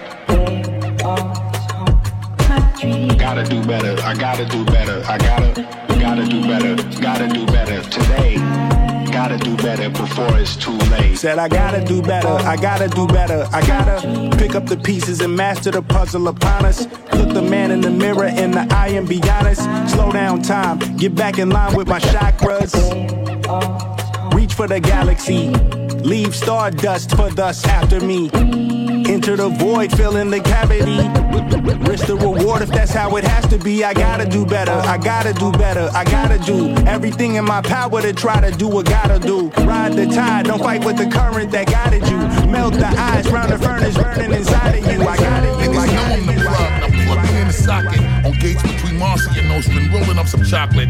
[3.16, 4.02] Gotta do better.
[4.02, 5.02] I gotta do better.
[5.06, 6.74] I gotta, gotta do better.
[7.00, 8.51] Gotta do better today.
[9.22, 11.16] Gotta do better before it's too late.
[11.16, 15.20] Said I gotta do better, I gotta do better, I gotta pick up the pieces
[15.20, 16.88] and master the puzzle upon us.
[17.12, 19.62] Look the man in the mirror in the eye and be honest.
[19.92, 22.74] Slow down time, get back in line with my chakras.
[24.34, 25.50] Reach for the galaxy,
[26.02, 28.28] leave stardust for thus after me.
[29.12, 30.96] Enter the void, fill in the cavity.
[31.86, 33.84] Risk the reward if that's how it has to be.
[33.84, 38.00] I gotta do better, I gotta do better, I gotta do everything in my power
[38.00, 39.50] to try to do what gotta do.
[39.66, 42.16] Ride the tide, don't fight with the current that guided you.
[42.50, 45.02] Melt the ice round the furnace burning inside of you.
[45.02, 46.90] I got it, you, I got it, you, I got.
[47.04, 50.88] Plug me in the socket on gates between Marcy and Nostrin, rolling up some chocolate.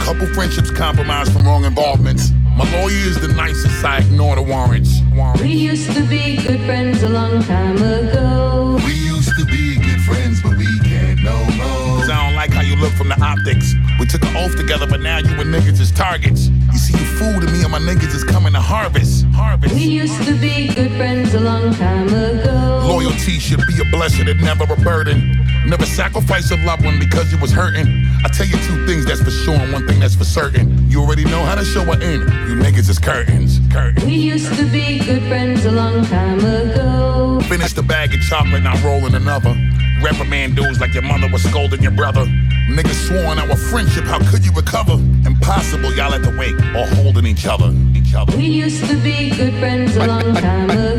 [0.00, 2.32] Couple friendships compromised from wrong involvements.
[2.56, 5.00] My lawyer is the nicest, I ignore the warrants.
[5.40, 8.78] We used to be good friends a long time ago.
[8.84, 12.00] We used to be good friends, but we can't no more.
[12.00, 13.74] Cause I don't like how you look from the optics.
[13.98, 16.48] We took an oath together, but now you and niggas is targets.
[16.72, 19.24] You see, you fooled me and my niggas is coming to harvest.
[19.32, 19.74] Harvest.
[19.74, 22.84] We used to be good friends a long time ago.
[22.86, 25.38] Loyalty should be a blessing and never a burden.
[25.66, 27.86] Never sacrifice a loved one because you was hurting.
[28.24, 30.90] I tell you two things that's for sure and one thing that's for certain.
[30.90, 32.22] You already know how to show an end.
[32.48, 33.60] You niggas is curtains.
[33.70, 34.04] Curtains.
[34.04, 37.40] We used to be good friends a long time ago.
[37.48, 39.56] Finish the bag of chocolate, not rolling another.
[40.02, 42.26] Reprimand dudes like your mother was scolding your brother.
[42.68, 44.94] Niggas sworn our friendship, how could you recover?
[45.26, 47.70] Impossible, y'all at the wake or holding each other.
[48.14, 48.36] Other.
[48.36, 50.98] We used to be good friends a long time ago.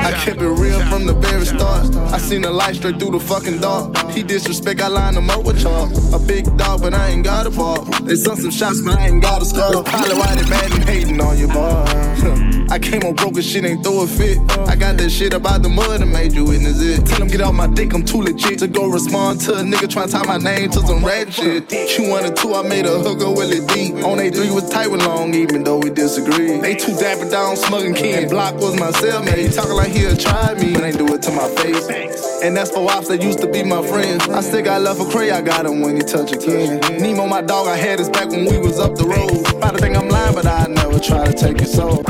[0.00, 1.94] I kept it real from the very start.
[2.12, 3.96] I seen the light straight through the fucking dark.
[4.10, 5.88] He disrespect, I line him up with y'all.
[6.14, 7.84] A big dog, but I ain't got a ball.
[8.02, 9.82] They sent some shots, but I ain't got a scar.
[9.82, 12.52] Probably why they mad and hating on you, boy.
[12.68, 14.38] I came on broke and shit, ain't throw a fit.
[14.68, 17.06] I got that shit about the mud and made you witness it.
[17.06, 19.88] Tell him get off my dick, I'm too legit to go respond to a nigga
[19.88, 21.70] trying to tie my name to some rat shit.
[22.10, 24.04] One and two, I made a hooker with it deep.
[24.04, 26.58] On A three was tight with long, even though we disagree.
[26.58, 28.28] They two dapper down, smugging king.
[28.28, 29.38] Block was my cellmate.
[29.38, 31.88] He talking like he'll try me, but ain't do it to my face.
[32.42, 34.28] And that's for ops that used to be my friends.
[34.28, 36.80] I still got love for Cray, I got him when he touch again.
[37.00, 39.44] Nemo, my dog, I had his back when we was up the road.
[39.60, 42.04] Probably think I'm lying, but I never try to take his soul.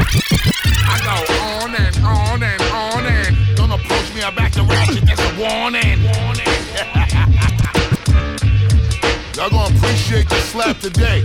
[0.89, 5.05] I go on and on and on and don't approach me, I back the ratchet,
[5.05, 6.01] that's a warning.
[9.37, 11.23] Y'all gonna appreciate the slap today.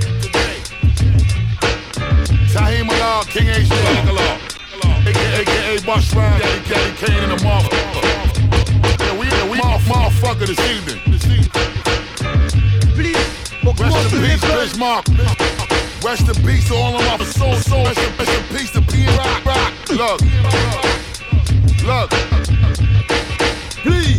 [2.52, 3.70] Tahim Malal, King H.
[3.70, 4.38] Law,
[5.08, 8.04] aka Bush Rhyme, Daddy Caddy Kane, and the motherfucker.
[9.00, 11.00] Yeah, we, yeah, we motherfucker this evening.
[11.08, 11.50] This evening.
[13.80, 15.06] Rest in peace, Bismarck.
[16.04, 17.86] Rest in peace to all of my soul, soul.
[17.86, 19.74] Rest in, rest in peace to P Rock, Rock.
[19.90, 20.22] Look,
[21.86, 22.10] look.
[23.84, 24.18] Please,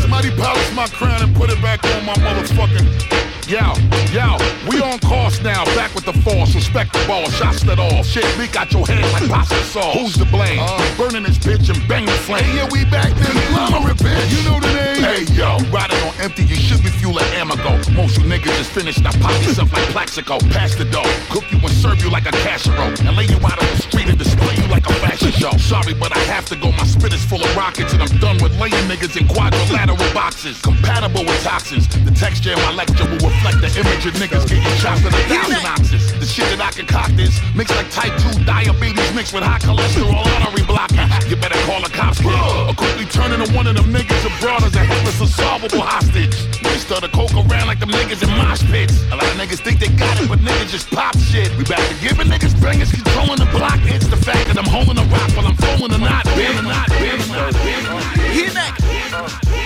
[0.00, 3.29] somebody polish my crown and put it back on my motherfucking.
[3.50, 3.74] Yo,
[4.14, 4.38] yo,
[4.70, 8.04] we on course now, back with the force, respect the ball, shots that all.
[8.04, 9.92] Shit, leak out your head like pasta sauce.
[9.98, 10.60] Who's to blame?
[10.62, 10.78] Uh.
[10.96, 12.44] Burning this bitch and bang the flame.
[12.44, 14.30] Hey, yeah, we back then, conglomerate bitch.
[14.30, 15.02] You know the name?
[15.02, 17.74] Hey, yo, riding on empty, you should be fueling Amago.
[17.90, 20.38] Most you niggas just finished, I pop yourself like Plaxico.
[20.54, 22.94] Pass the dough, cook you and serve you like a casserole.
[23.02, 25.50] And lay you out on the street and display you like a fashion show.
[25.58, 28.38] Sorry, but I have to go, my spit is full of rockets, and I'm done
[28.38, 30.62] with laying niggas in quadrilateral boxes.
[30.62, 31.88] Compatible with toxins.
[31.88, 35.22] The texture in my lecture will reflect the image of niggas getting shot with a
[35.24, 36.12] thousand ounces.
[36.20, 40.12] The shit that I concoct is mixed like type 2 diabetes mixed with high cholesterol
[40.12, 41.08] artery blocking.
[41.28, 42.28] You better call the cops, kid.
[42.28, 46.36] Or quickly turn into one of them niggas abroad as a helpless, unsolvable hostage.
[46.60, 49.00] They start to coke around like them niggas in mosh pits.
[49.08, 51.48] A lot of niggas think they got it, but niggas just pop shit.
[51.56, 53.80] We back to giving niggas bangers, controlling the block.
[53.88, 56.24] It's the fact that I'm holding a rock while I'm throwing a knot.
[56.36, 59.59] Bam, a knot, bam, knot, bam, knot.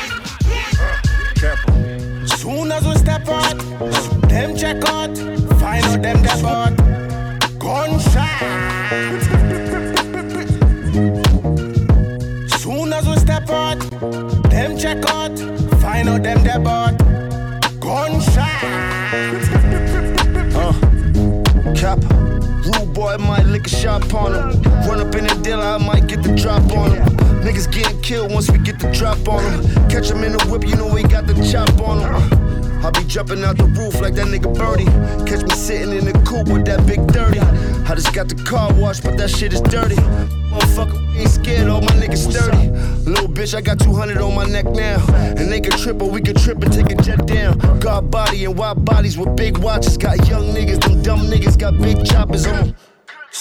[24.14, 27.04] Run up in the dealer, I might get the drop on him.
[27.42, 29.88] Niggas getting killed once we get the drop on him.
[29.90, 32.84] Catch in the whip, you know we got the chop on him.
[32.86, 34.84] I be jumping out the roof like that nigga Birdie.
[35.28, 37.40] Catch me sitting in the coupe with that big dirty.
[37.40, 39.96] I just got the car washed, but that shit is dirty.
[39.96, 42.70] Motherfucker, ain't scared, all my niggas sturdy.
[43.10, 45.04] Little bitch, I got 200 on my neck now.
[45.10, 47.58] And they can trip or we can trip and take a jet down.
[47.80, 49.98] God body and wide bodies with big watches.
[49.98, 52.76] Got young niggas, them dumb niggas got big choppers on.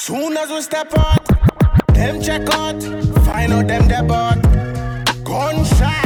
[0.07, 1.25] Soon as we step out,
[1.95, 2.79] them check out,
[3.25, 4.39] find out them out.
[5.23, 6.03] Gunshot.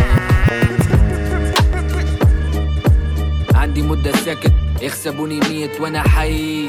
[3.55, 6.67] عندي مدة ساكت يحسبوني ميت وأنا حي.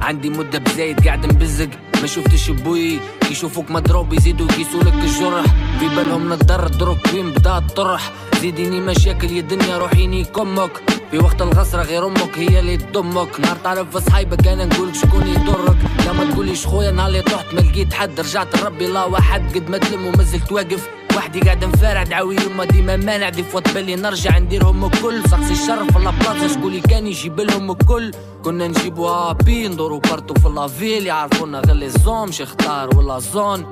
[0.00, 1.68] عندي مدة بزايد قاعد مبزق
[2.00, 3.00] ما شفتش أبوي
[3.30, 5.44] يشوفوك مضروب يزيدوا يقيسولك الجرح.
[5.80, 8.12] في بالهم نضر دروك وين بدأ الطرح.
[8.40, 10.95] زيديني مشاكل يا دنيا روحيني كمك.
[11.10, 13.40] في وقت الغسرة غير أمك هي اللي تضمك.
[13.40, 15.76] نهار تعرف في صحيبك أنا نقولك شكون يضرك.
[16.06, 19.54] لا ما تقوليش خويا نهار اللي طحت ما لقيت حد رجعت لربي لا واحد.
[19.54, 23.28] قد ما تلم ومازلت واقف وحدي قاعد نفارع دعوي يما ديما مانع.
[23.28, 25.22] دي فوت بالي نرجع نديرهم الكل.
[25.28, 28.10] سقسي الشرف في لابلاصة شكولي كان يجيب لهم الكل.
[28.44, 31.06] كنا نجيبوا آبي ندورو بارتو في لافيل.
[31.06, 33.66] يعرفونا غير لي زوم شي اختار ولا زون.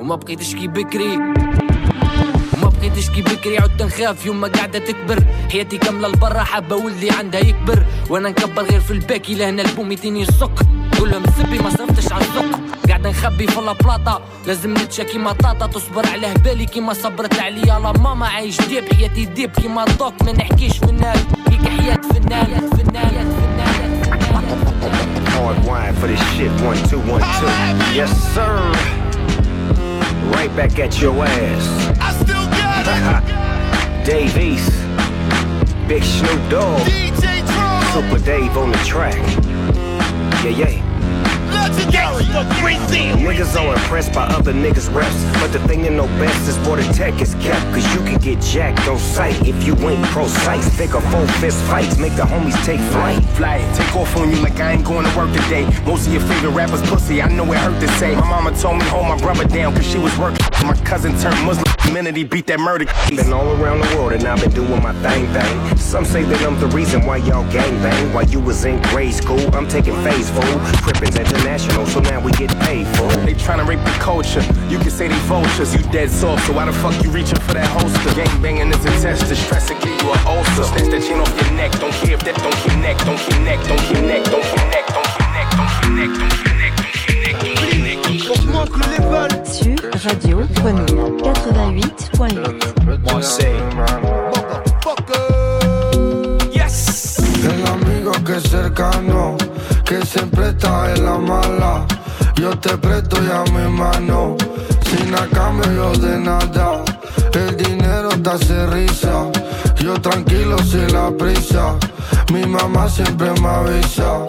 [0.00, 1.18] وما بقيتش كي بكري.
[2.82, 5.24] وما بقيتش كي بكري عدت نخاف يوم ما قاعدة تكبر.
[5.52, 7.84] حياتي كاملة لبرا حابة ولدي عندها يكبر.
[8.10, 10.50] وأنا نكبر غير في الباكي لهنا البوم يتيني يسك
[10.98, 12.60] كلهم سبي ما صرفتش على الزق.
[12.88, 16.66] قاعد نخبي في البلاطة لازم نتشاكي مطاطا تصبر على هبالي.
[16.66, 18.94] كيما صبرت عليا لا ماما عايش ديب.
[18.94, 21.16] حياتي ديب كيما الضوك ما نحكيش في النار
[21.50, 23.12] هيك حياة في النار في النار
[25.32, 26.52] Hard wine for this shit.
[26.68, 27.50] One, two, one, two.
[27.98, 28.54] Yes, sir.
[30.34, 31.91] Right back at your ass.
[34.04, 34.72] Dave East.
[35.86, 36.80] Big Snoop Dogg.
[36.80, 37.46] DJ
[37.92, 39.14] Super Dave on the track.
[40.42, 40.92] Yeah, yeah.
[41.52, 42.24] Legendary,
[43.22, 45.22] Niggas are impressed by other niggas' reps.
[45.40, 47.64] But the thing to know best is where the tech is kept.
[47.72, 50.68] Cause you can get jacked on sight if you ain't pro precise.
[50.74, 53.22] Think of full fist fights, make the homies take flight.
[53.36, 55.64] Fly, take off on you like I ain't going to work today.
[55.86, 58.14] Most of your favorite rappers pussy, I know it hurt to say.
[58.16, 60.44] My mama told me hold my brother down cause she was working.
[60.66, 62.86] My cousin turned Muslim, Community beat that murder.
[63.08, 65.76] Been all around the world and I've been doing my thing, thing.
[65.76, 68.12] Some say that I'm the reason why y'all gang bang.
[68.14, 70.56] While you was in grade school, I'm taking phase fool.
[70.80, 73.08] Crippin's international, so now we get paid for.
[73.26, 74.42] They tryna rape the culture.
[74.68, 76.46] You can say they vultures, you dead soft.
[76.46, 78.14] So why the fuck you reaching for that holster?
[78.14, 79.26] Gang banging is a test.
[79.26, 80.64] to stress to give you a ulcer.
[80.64, 81.72] Snatch that chain off your neck.
[81.80, 85.10] Don't care if that don't connect, don't connect, don't connect, don't connect, don't connect, don't
[85.18, 86.18] connect, don't connect, don't connect.
[86.18, 86.61] Don't connect.
[88.18, 88.34] Sur
[90.04, 93.10] Radio Grenouille 88.8.
[93.10, 93.54] Moi c'est
[97.42, 99.36] El amigo que es cercano,
[99.86, 101.86] que siempre está en la mala.
[102.36, 104.36] Yo te presto ya mi mano,
[104.84, 106.84] sin a cambio de nada.
[107.32, 109.31] El dinero te hace risa,
[109.82, 111.76] yo tranquilo sin la prisa.
[112.32, 114.24] Mi mamá siempre me avisa,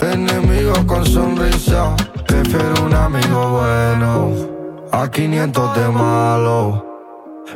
[0.00, 1.94] enemigo con sonrisa.
[2.26, 4.32] Prefiero un amigo bueno,
[4.92, 6.84] a 500 de malo.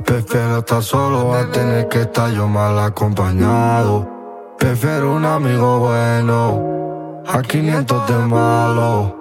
[0.04, 4.06] Prefiero estar solo a tener que estar yo mal acompañado.
[4.58, 9.16] Prefiero un amigo bueno a 500 de malo.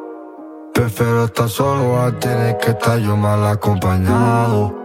[0.74, 4.76] Prefiero estar solo a tener que estar yo mal acompañado.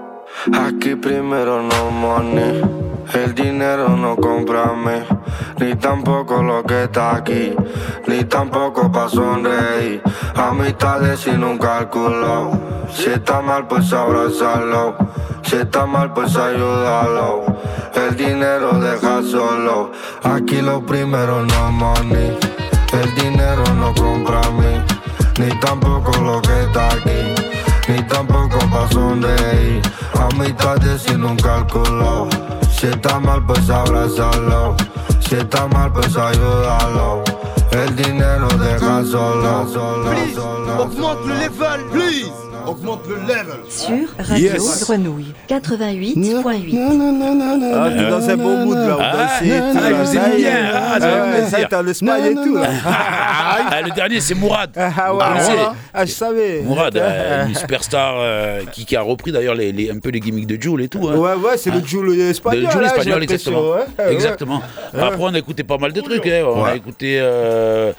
[0.52, 2.62] Aquí primero no money,
[3.14, 5.04] el dinero no compra mí,
[5.58, 7.54] ni tampoco lo que está aquí,
[8.06, 10.02] ni tampoco pa' sonreír.
[10.34, 12.52] Amistades sin un cálculo,
[12.92, 14.96] si está mal pues abrazarlo,
[15.42, 17.44] si está mal pues ayudarlo.
[17.94, 19.92] El dinero deja solo,
[20.22, 22.38] aquí lo primero no money,
[22.92, 24.82] el dinero no compra mí,
[25.38, 27.42] ni tampoco lo que está aquí
[27.88, 29.82] ni tampoco pa' sonreír.
[30.14, 32.28] Amistades sin un cálculo.
[32.82, 34.74] Si está mal, pues abrazarlo.
[35.20, 37.22] Si está mal, pues ayudarlo.
[37.70, 40.72] El dinero deja solo, solo, Please, solo.
[40.72, 42.51] augmente le level, please.
[42.66, 43.60] Augmente le level.
[43.68, 44.84] Sur Radio Yes.
[44.84, 46.78] Grenouille 88.8.
[47.74, 49.64] Ah, t'es dans un bon mood là, Ah, danse et tout.
[49.76, 49.88] ah, là.
[49.88, 50.70] je vous aime bien.
[50.74, 51.08] Ah, ça
[51.48, 51.68] plaisir.
[51.68, 52.58] t'as le smile et tout.
[52.84, 54.70] Ah, le dernier, c'est Mourad.
[54.76, 55.24] Ah ouais.
[55.94, 56.60] Ah, je savais.
[56.62, 60.20] Mourad, euh, une superstar euh, qui, qui a repris d'ailleurs les, les- un peu les
[60.20, 61.08] gimmicks de Jules et tout.
[61.08, 61.16] hein.
[61.16, 62.64] Ouais, ouais, c'est le Jules espagnol.
[62.66, 63.62] De Jules espagnol, exactement.
[64.08, 64.62] exactement.
[64.94, 66.26] Après, on a écouté pas mal de trucs.
[66.26, 66.44] hein.
[66.46, 67.92] On a écouté euh,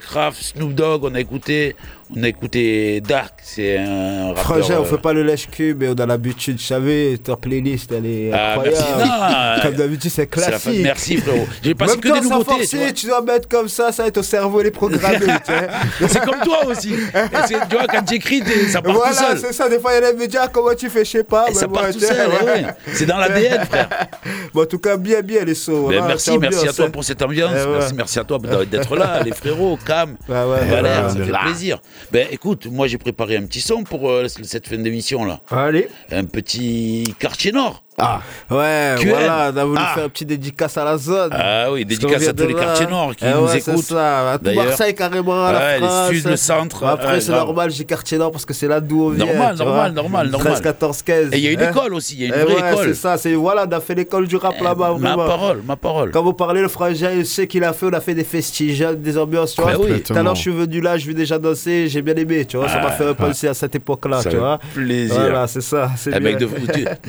[0.00, 1.76] Kraft, Snoop Dogg, on a écouté,
[2.16, 4.42] on a écouté Dark, c'est un rappeur.
[4.44, 7.92] Frangin, on euh, fait pas le lèche-cul, mais on a l'habitude, je savais, ta playlist,
[7.92, 8.84] elle est Ah, incroyable.
[8.96, 9.62] merci.
[9.62, 10.80] Comme d'habitude, c'est c'est la classique.
[10.82, 11.46] merci, frérot.
[11.62, 12.92] J'ai passé Même que des nouveautés, forcer, tu vois.
[12.92, 15.18] tu dois mettre comme ça, ça va être au cerveau, les programmés.
[15.46, 16.08] tu vois.
[16.08, 16.94] C'est comme toi aussi.
[16.94, 19.38] Et tu vois, quand tu écris, t'es- ça part tout Voilà, seul.
[19.38, 19.68] c'est ça.
[19.68, 21.46] Des fois, il y a disent, ah, comment tu fais, je sais pas.
[21.48, 22.44] Et ça part moi, tout tu seul, ouais.
[22.44, 22.64] ouais.
[22.92, 23.88] C'est dans l'ADN, frère.
[24.52, 25.88] Bon, en tout cas, bien, bien les sauts.
[25.88, 26.90] Ben, merci, merci à toi hein.
[26.90, 27.52] pour cette ambiance.
[27.54, 27.68] Eh.
[27.68, 28.38] Merci, merci à toi
[28.70, 31.80] d'être là, les frérots, Cam, Valère, ça est fait plaisir.
[32.12, 35.40] Ben écoute, moi j'ai préparé un petit son pour euh, cette fin d'émission là.
[35.50, 35.88] Allez.
[36.10, 37.84] Un petit quartier nord.
[38.02, 38.20] Ah,
[38.50, 39.08] ouais, QN.
[39.08, 39.92] voilà, on a voulu Ah.
[39.94, 41.30] faire un petit dédicace à la zone.
[41.32, 42.60] Ah oui, dédicace à tous les là.
[42.60, 43.84] quartiers nord qui Eh nous ouais, écoutent.
[43.84, 44.50] ça, à tout.
[44.54, 46.10] Marseille carrément, à la Ouais, les France.
[46.30, 46.84] le centre.
[46.86, 49.26] Après, ouais, c'est normal, j'ai quartier nord parce que c'est là d'où on vient.
[49.26, 50.52] Normal, normal, normal, normal.
[50.52, 51.28] 13, 14, 15.
[51.32, 51.70] Et il y a une hein.
[51.70, 52.86] école aussi, il y a une Eh vraie ouais, école.
[52.88, 54.94] C'est ça, c'est voilà, on a fait l'école du rap là-bas.
[54.98, 55.26] Ma vraiment.
[55.26, 56.10] parole, ma parole.
[56.10, 58.80] Quand vous parlez, le frangin, je sais qu'il a fait, on a fait des festiges,
[58.96, 59.76] des ambiances, tu vois.
[59.78, 60.00] Oui.
[60.02, 62.56] Tout à l'heure, je suis venu là, je vais déjà danser, j'ai bien aimé, tu
[62.56, 62.68] vois.
[62.68, 63.14] Ça m'a Ah, fait ouais.
[63.14, 64.58] penser à cette époque-là, tu vois.
[64.74, 65.14] plaisir.
[65.20, 65.90] Voilà, c'est ça.
[65.96, 66.84] C'est Eh, mec, de, bien.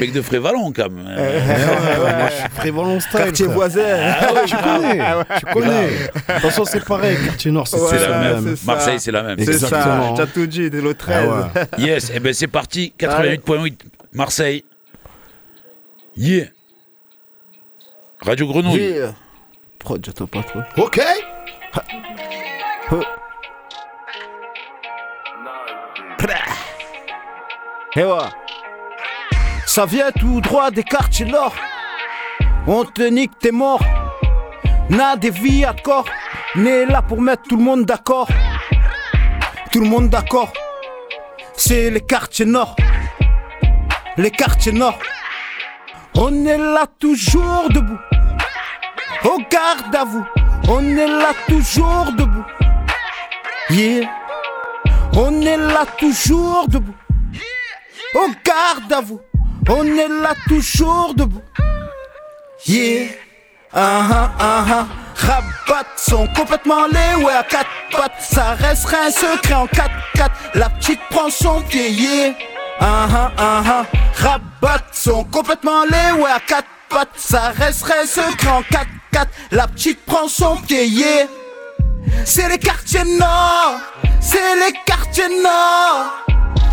[0.88, 1.06] tu- même.
[2.18, 3.20] moi, je suis Frévalon style.
[3.20, 3.82] Quartier voisin.
[4.20, 5.24] Ah ouais, tu connais, Ah ouais.
[5.40, 5.88] tu connais.
[5.90, 8.56] De toute façon, c'est pareil, quartier nord, c'est C'est c'est la même.
[8.66, 9.38] Marseille, c'est la même.
[9.40, 11.30] C'est ça, tu tout dit, de l'autre 13.
[11.30, 11.66] Ah ouais.
[11.86, 12.94] Yes, eh ben c'est parti.
[13.00, 13.74] 88.8,
[14.14, 14.64] Marseille.
[16.18, 16.46] Yeah.
[18.22, 18.82] Radio Grenouille.
[18.82, 19.14] Yeah.
[19.80, 20.60] Prod, j'attends pas trop.
[20.78, 21.00] Ok.
[27.96, 28.18] Et ouais.
[29.74, 31.56] Ça vient tout droit des quartiers nord.
[32.68, 33.82] On te nique, t'es mort.
[34.90, 36.10] N'a des vies à corps.
[36.58, 38.28] Né là pour mettre tout le monde d'accord.
[39.72, 40.52] Tout le monde d'accord.
[41.56, 42.76] C'est les quartiers nord.
[44.18, 45.00] Les quartiers nord.
[46.16, 48.00] On est là toujours debout.
[49.24, 50.26] Au garde à vous.
[50.68, 52.46] On est là toujours debout.
[53.70, 54.10] Yeah.
[55.14, 56.96] On est là toujours debout.
[58.16, 59.22] Au garde à vous.
[59.70, 61.42] On est là toujours debout.
[62.66, 63.10] Yeah.
[63.74, 64.88] Ah ah ah.
[65.16, 68.12] Rabat sont complètement les ouais à quatre pattes.
[68.20, 70.30] Ça restera un secret en 4-4.
[70.56, 71.90] La petite prend son pied.
[71.92, 72.34] Yeah.
[72.80, 73.86] Ah ah ah.
[74.16, 77.10] Rabat sont complètement les ouais à quatre pattes.
[77.16, 79.28] Ça restera un secret en 4-4.
[79.52, 81.28] La petite prend son pied.
[82.26, 83.80] C'est les quartiers nord.
[84.20, 86.26] C'est les quartiers nord.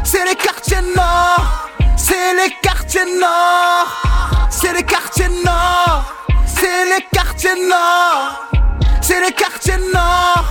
[0.05, 1.67] C'est les quartiers nord.
[1.99, 4.49] C'est les quartiers nord.
[4.51, 6.14] C'est les quartiers nord.
[6.46, 8.49] C'est les quartiers nord.
[9.03, 10.44] C'est les quartiers nord.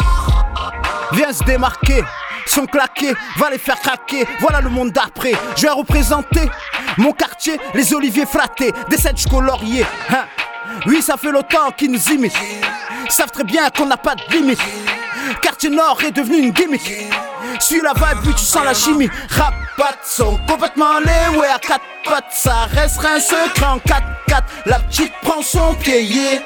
[1.12, 2.02] Viens se démarquer.
[2.46, 4.26] Sont claqués, va les faire craquer.
[4.40, 5.32] Voilà le monde d'après.
[5.56, 6.48] Je vais représenter
[6.96, 9.84] mon quartier, les oliviers flattés, des sept laurier.
[10.10, 10.24] Hein.
[10.86, 12.38] Oui, ça fait longtemps qu'ils nous imitent.
[13.08, 14.60] Savent très bien qu'on n'a pas de limite.
[15.42, 17.10] Quartier Nord est devenu une gimmick.
[17.60, 19.10] Suis la vibe, puis tu sens la chimie.
[19.30, 22.30] Rapat sont complètement les ouais à quatre pattes.
[22.30, 24.42] Ça restera un secret en 4-4.
[24.66, 26.42] La petite prend son pied, yeah.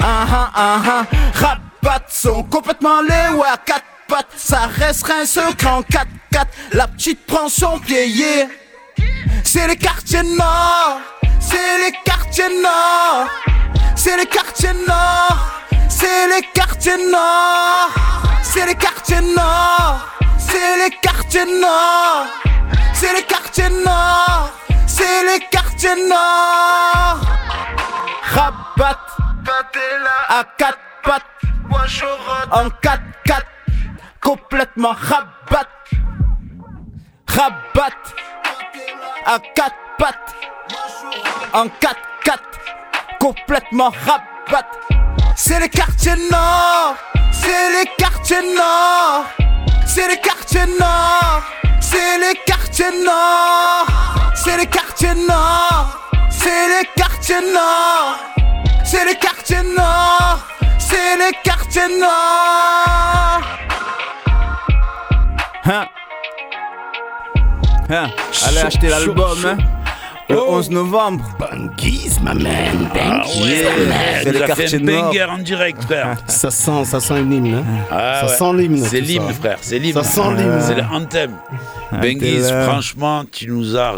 [0.00, 1.06] Ah ah ah ah.
[1.34, 4.28] Rapat sont complètement les ouais à quatre pattes.
[4.34, 6.06] Ça restera un secret en 4-4.
[6.72, 8.48] La petite prend son pied.
[9.44, 11.00] C'est les quartiers nord.
[11.38, 13.28] C'est les quartiers nord.
[13.94, 15.36] C'est les quartiers nord.
[15.90, 17.90] C'est les quartiers nord.
[18.42, 20.08] C'est les quartiers nord.
[20.52, 22.26] C'est les quartiers nord.
[22.92, 24.50] C'est les quartiers nord.
[24.86, 27.20] C'est les quartiers nord.
[28.34, 28.98] Rabat
[30.28, 31.22] à quatre pattes.
[32.50, 33.00] En 4-4.
[34.20, 35.68] Complètement rabat.
[37.28, 38.02] Rabat
[39.24, 40.34] à quatre pattes.
[41.54, 42.38] En 4-4.
[43.18, 44.68] Complètement rabat.
[45.34, 46.96] C'est les quartiers nord.
[47.32, 49.24] C'est les quartiers nord.
[49.86, 51.42] C'est les quartiers nord.
[51.80, 53.86] C'est les quartiers nord.
[54.34, 55.98] C'est les quartiers nord.
[56.30, 58.18] C'est les quartiers nord.
[58.84, 60.38] C'est les quartiers nord.
[60.78, 63.40] C'est les quartiers nord.
[65.64, 65.86] Hein.
[67.90, 68.10] Hein.
[68.46, 69.56] Allez acheter l'album, hein.
[70.32, 71.24] Le 11 novembre.
[71.38, 72.88] Banguise, ma man.
[72.94, 73.64] Ah ouais, Yeah,
[74.22, 75.14] c'est c'est quartiers un nord.
[75.30, 76.16] en direct, frère.
[76.26, 77.54] Ça sent, ça sent une hymne.
[77.54, 77.64] hein.
[77.90, 78.36] Ah ça ouais.
[78.56, 78.84] sent l'hymne.
[78.84, 79.58] C'est tout l'hymne, frère.
[79.60, 79.94] C'est l'hymne.
[79.94, 80.60] Ça sent l'hymne.
[80.60, 81.32] C'est le anthem.
[81.92, 82.64] Benguise, là.
[82.68, 83.92] franchement, tu nous as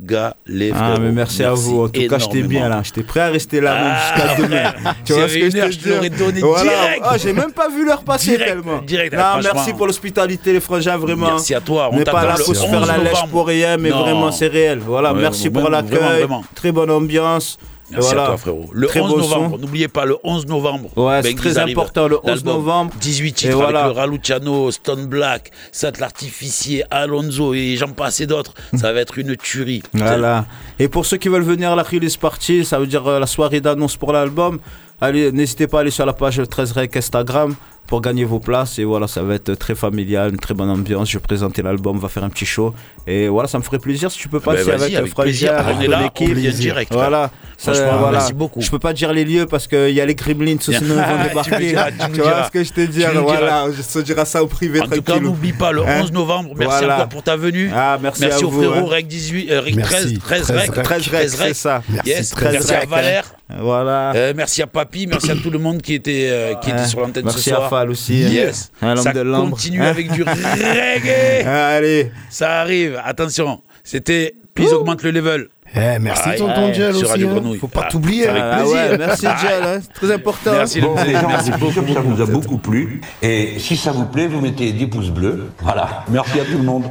[0.00, 1.84] régalé, Ah, mais merci, à vous.
[1.84, 2.80] En tout cas, j'étais bien là.
[2.84, 4.72] J'étais prêt à rester là même Ah, jusqu'à demain.
[5.08, 7.02] Y avait une heure, je te l'aurais donné direct.
[7.04, 8.78] Ah, j'ai même pas vu l'heure passer Direct, tellement.
[8.82, 11.26] direct, Non, merci pour l'hospitalité, les frangins, vraiment.
[11.26, 11.90] Merci à toi.
[11.92, 14.00] On n'est pas là pour se faire 11 la lèche pour rien, mais Non.
[14.02, 14.78] vraiment, c'est réel.
[14.84, 16.26] Voilà, Ouais, merci pour l'accueil.
[16.54, 17.58] Très bonne ambiance.
[17.90, 18.24] Merci voilà.
[18.24, 18.68] à toi, frérot.
[18.72, 20.90] Le Très 11 beau novembre, n'oubliez pas, le 11 novembre.
[20.96, 21.78] Ouais, c'est très arrive.
[21.78, 22.92] important, le 11 L'album, novembre.
[23.00, 23.84] 18 Et titres voilà.
[23.84, 28.54] avec le Raluciano, Stone Black, Sat l'Artificier, Alonso et j'en passe et d'autres.
[28.76, 29.82] Ça va être une tuerie.
[29.94, 30.46] Voilà.
[30.78, 33.26] Et pour ceux qui veulent venir à la release party, ça veut dire euh, la
[33.26, 34.58] soirée d'annonce pour l'album,
[35.00, 37.54] allez, n'hésitez pas à aller sur la page 13 Rec Instagram
[37.86, 38.78] pour gagner vos places.
[38.78, 41.08] Et voilà, ça va être très familial, une très bonne ambiance.
[41.10, 42.74] Je vais présenter l'album, on va faire un petit show.
[43.06, 45.24] Et voilà, ça me ferait plaisir si tu peux Ben passer vas-y, avec, avec Frangin,
[45.24, 45.52] plaisir.
[45.54, 46.34] avec On est ton là, on équipe.
[46.36, 47.30] vient direct, Voilà.
[47.56, 48.10] Ça, voilà.
[48.12, 48.60] merci beaucoup.
[48.60, 51.22] Je peux pas dire les lieux parce qu'il y a les Gremlins, sinon ils vont
[51.28, 51.58] débarquer.
[51.70, 54.80] diras, tu vois ce que je te dis Voilà, je te dirai ça au privé
[54.82, 56.50] En tout cas, n'oublie pas le Hein 11 novembre.
[56.56, 56.94] Merci Voilà.
[56.96, 57.70] encore pour ta venue.
[57.74, 58.90] Ah, merci à au vous, frérot hein.
[58.90, 60.18] Rec 18, euh, Rec Merci.
[60.18, 60.70] 13, 13 13 Rec.
[60.74, 60.84] Rec.
[60.84, 61.82] 13 Rec, c'est ça.
[61.88, 62.30] Merci, Yes.
[62.30, 63.24] 13 Merci à Rec, Valère.
[63.60, 64.12] Voilà.
[64.14, 67.00] Euh, merci à Papy, merci à tout le monde qui était, euh, qui était sur
[67.00, 67.64] l'antenne Merci ce soir.
[67.64, 68.14] à Fall aussi.
[68.20, 68.70] Yes.
[68.82, 71.46] Hein, l'homme Ça de continue avec du reggae.
[71.46, 72.12] Allez.
[72.30, 73.00] Ça arrive.
[73.04, 73.62] Attention.
[73.84, 75.48] C'était Please augmente le level.
[75.74, 76.38] Eh, merci, Aïe.
[76.38, 77.42] tonton Gel aussi, hein.
[77.60, 78.26] Faut pas Ah, t'oublier.
[78.26, 78.74] Ah plaisir.
[78.74, 79.22] ouais, merci.
[79.22, 80.52] Gel, hein, c'est très important.
[80.52, 81.72] Merci, Bon, les gens, Merci beaucoup.
[81.94, 83.00] ça nous a beaucoup plu.
[83.22, 85.50] Et si ça vous plaît, vous mettez des pouces bleus.
[85.60, 86.04] Voilà.
[86.08, 86.84] Merci à tout le monde.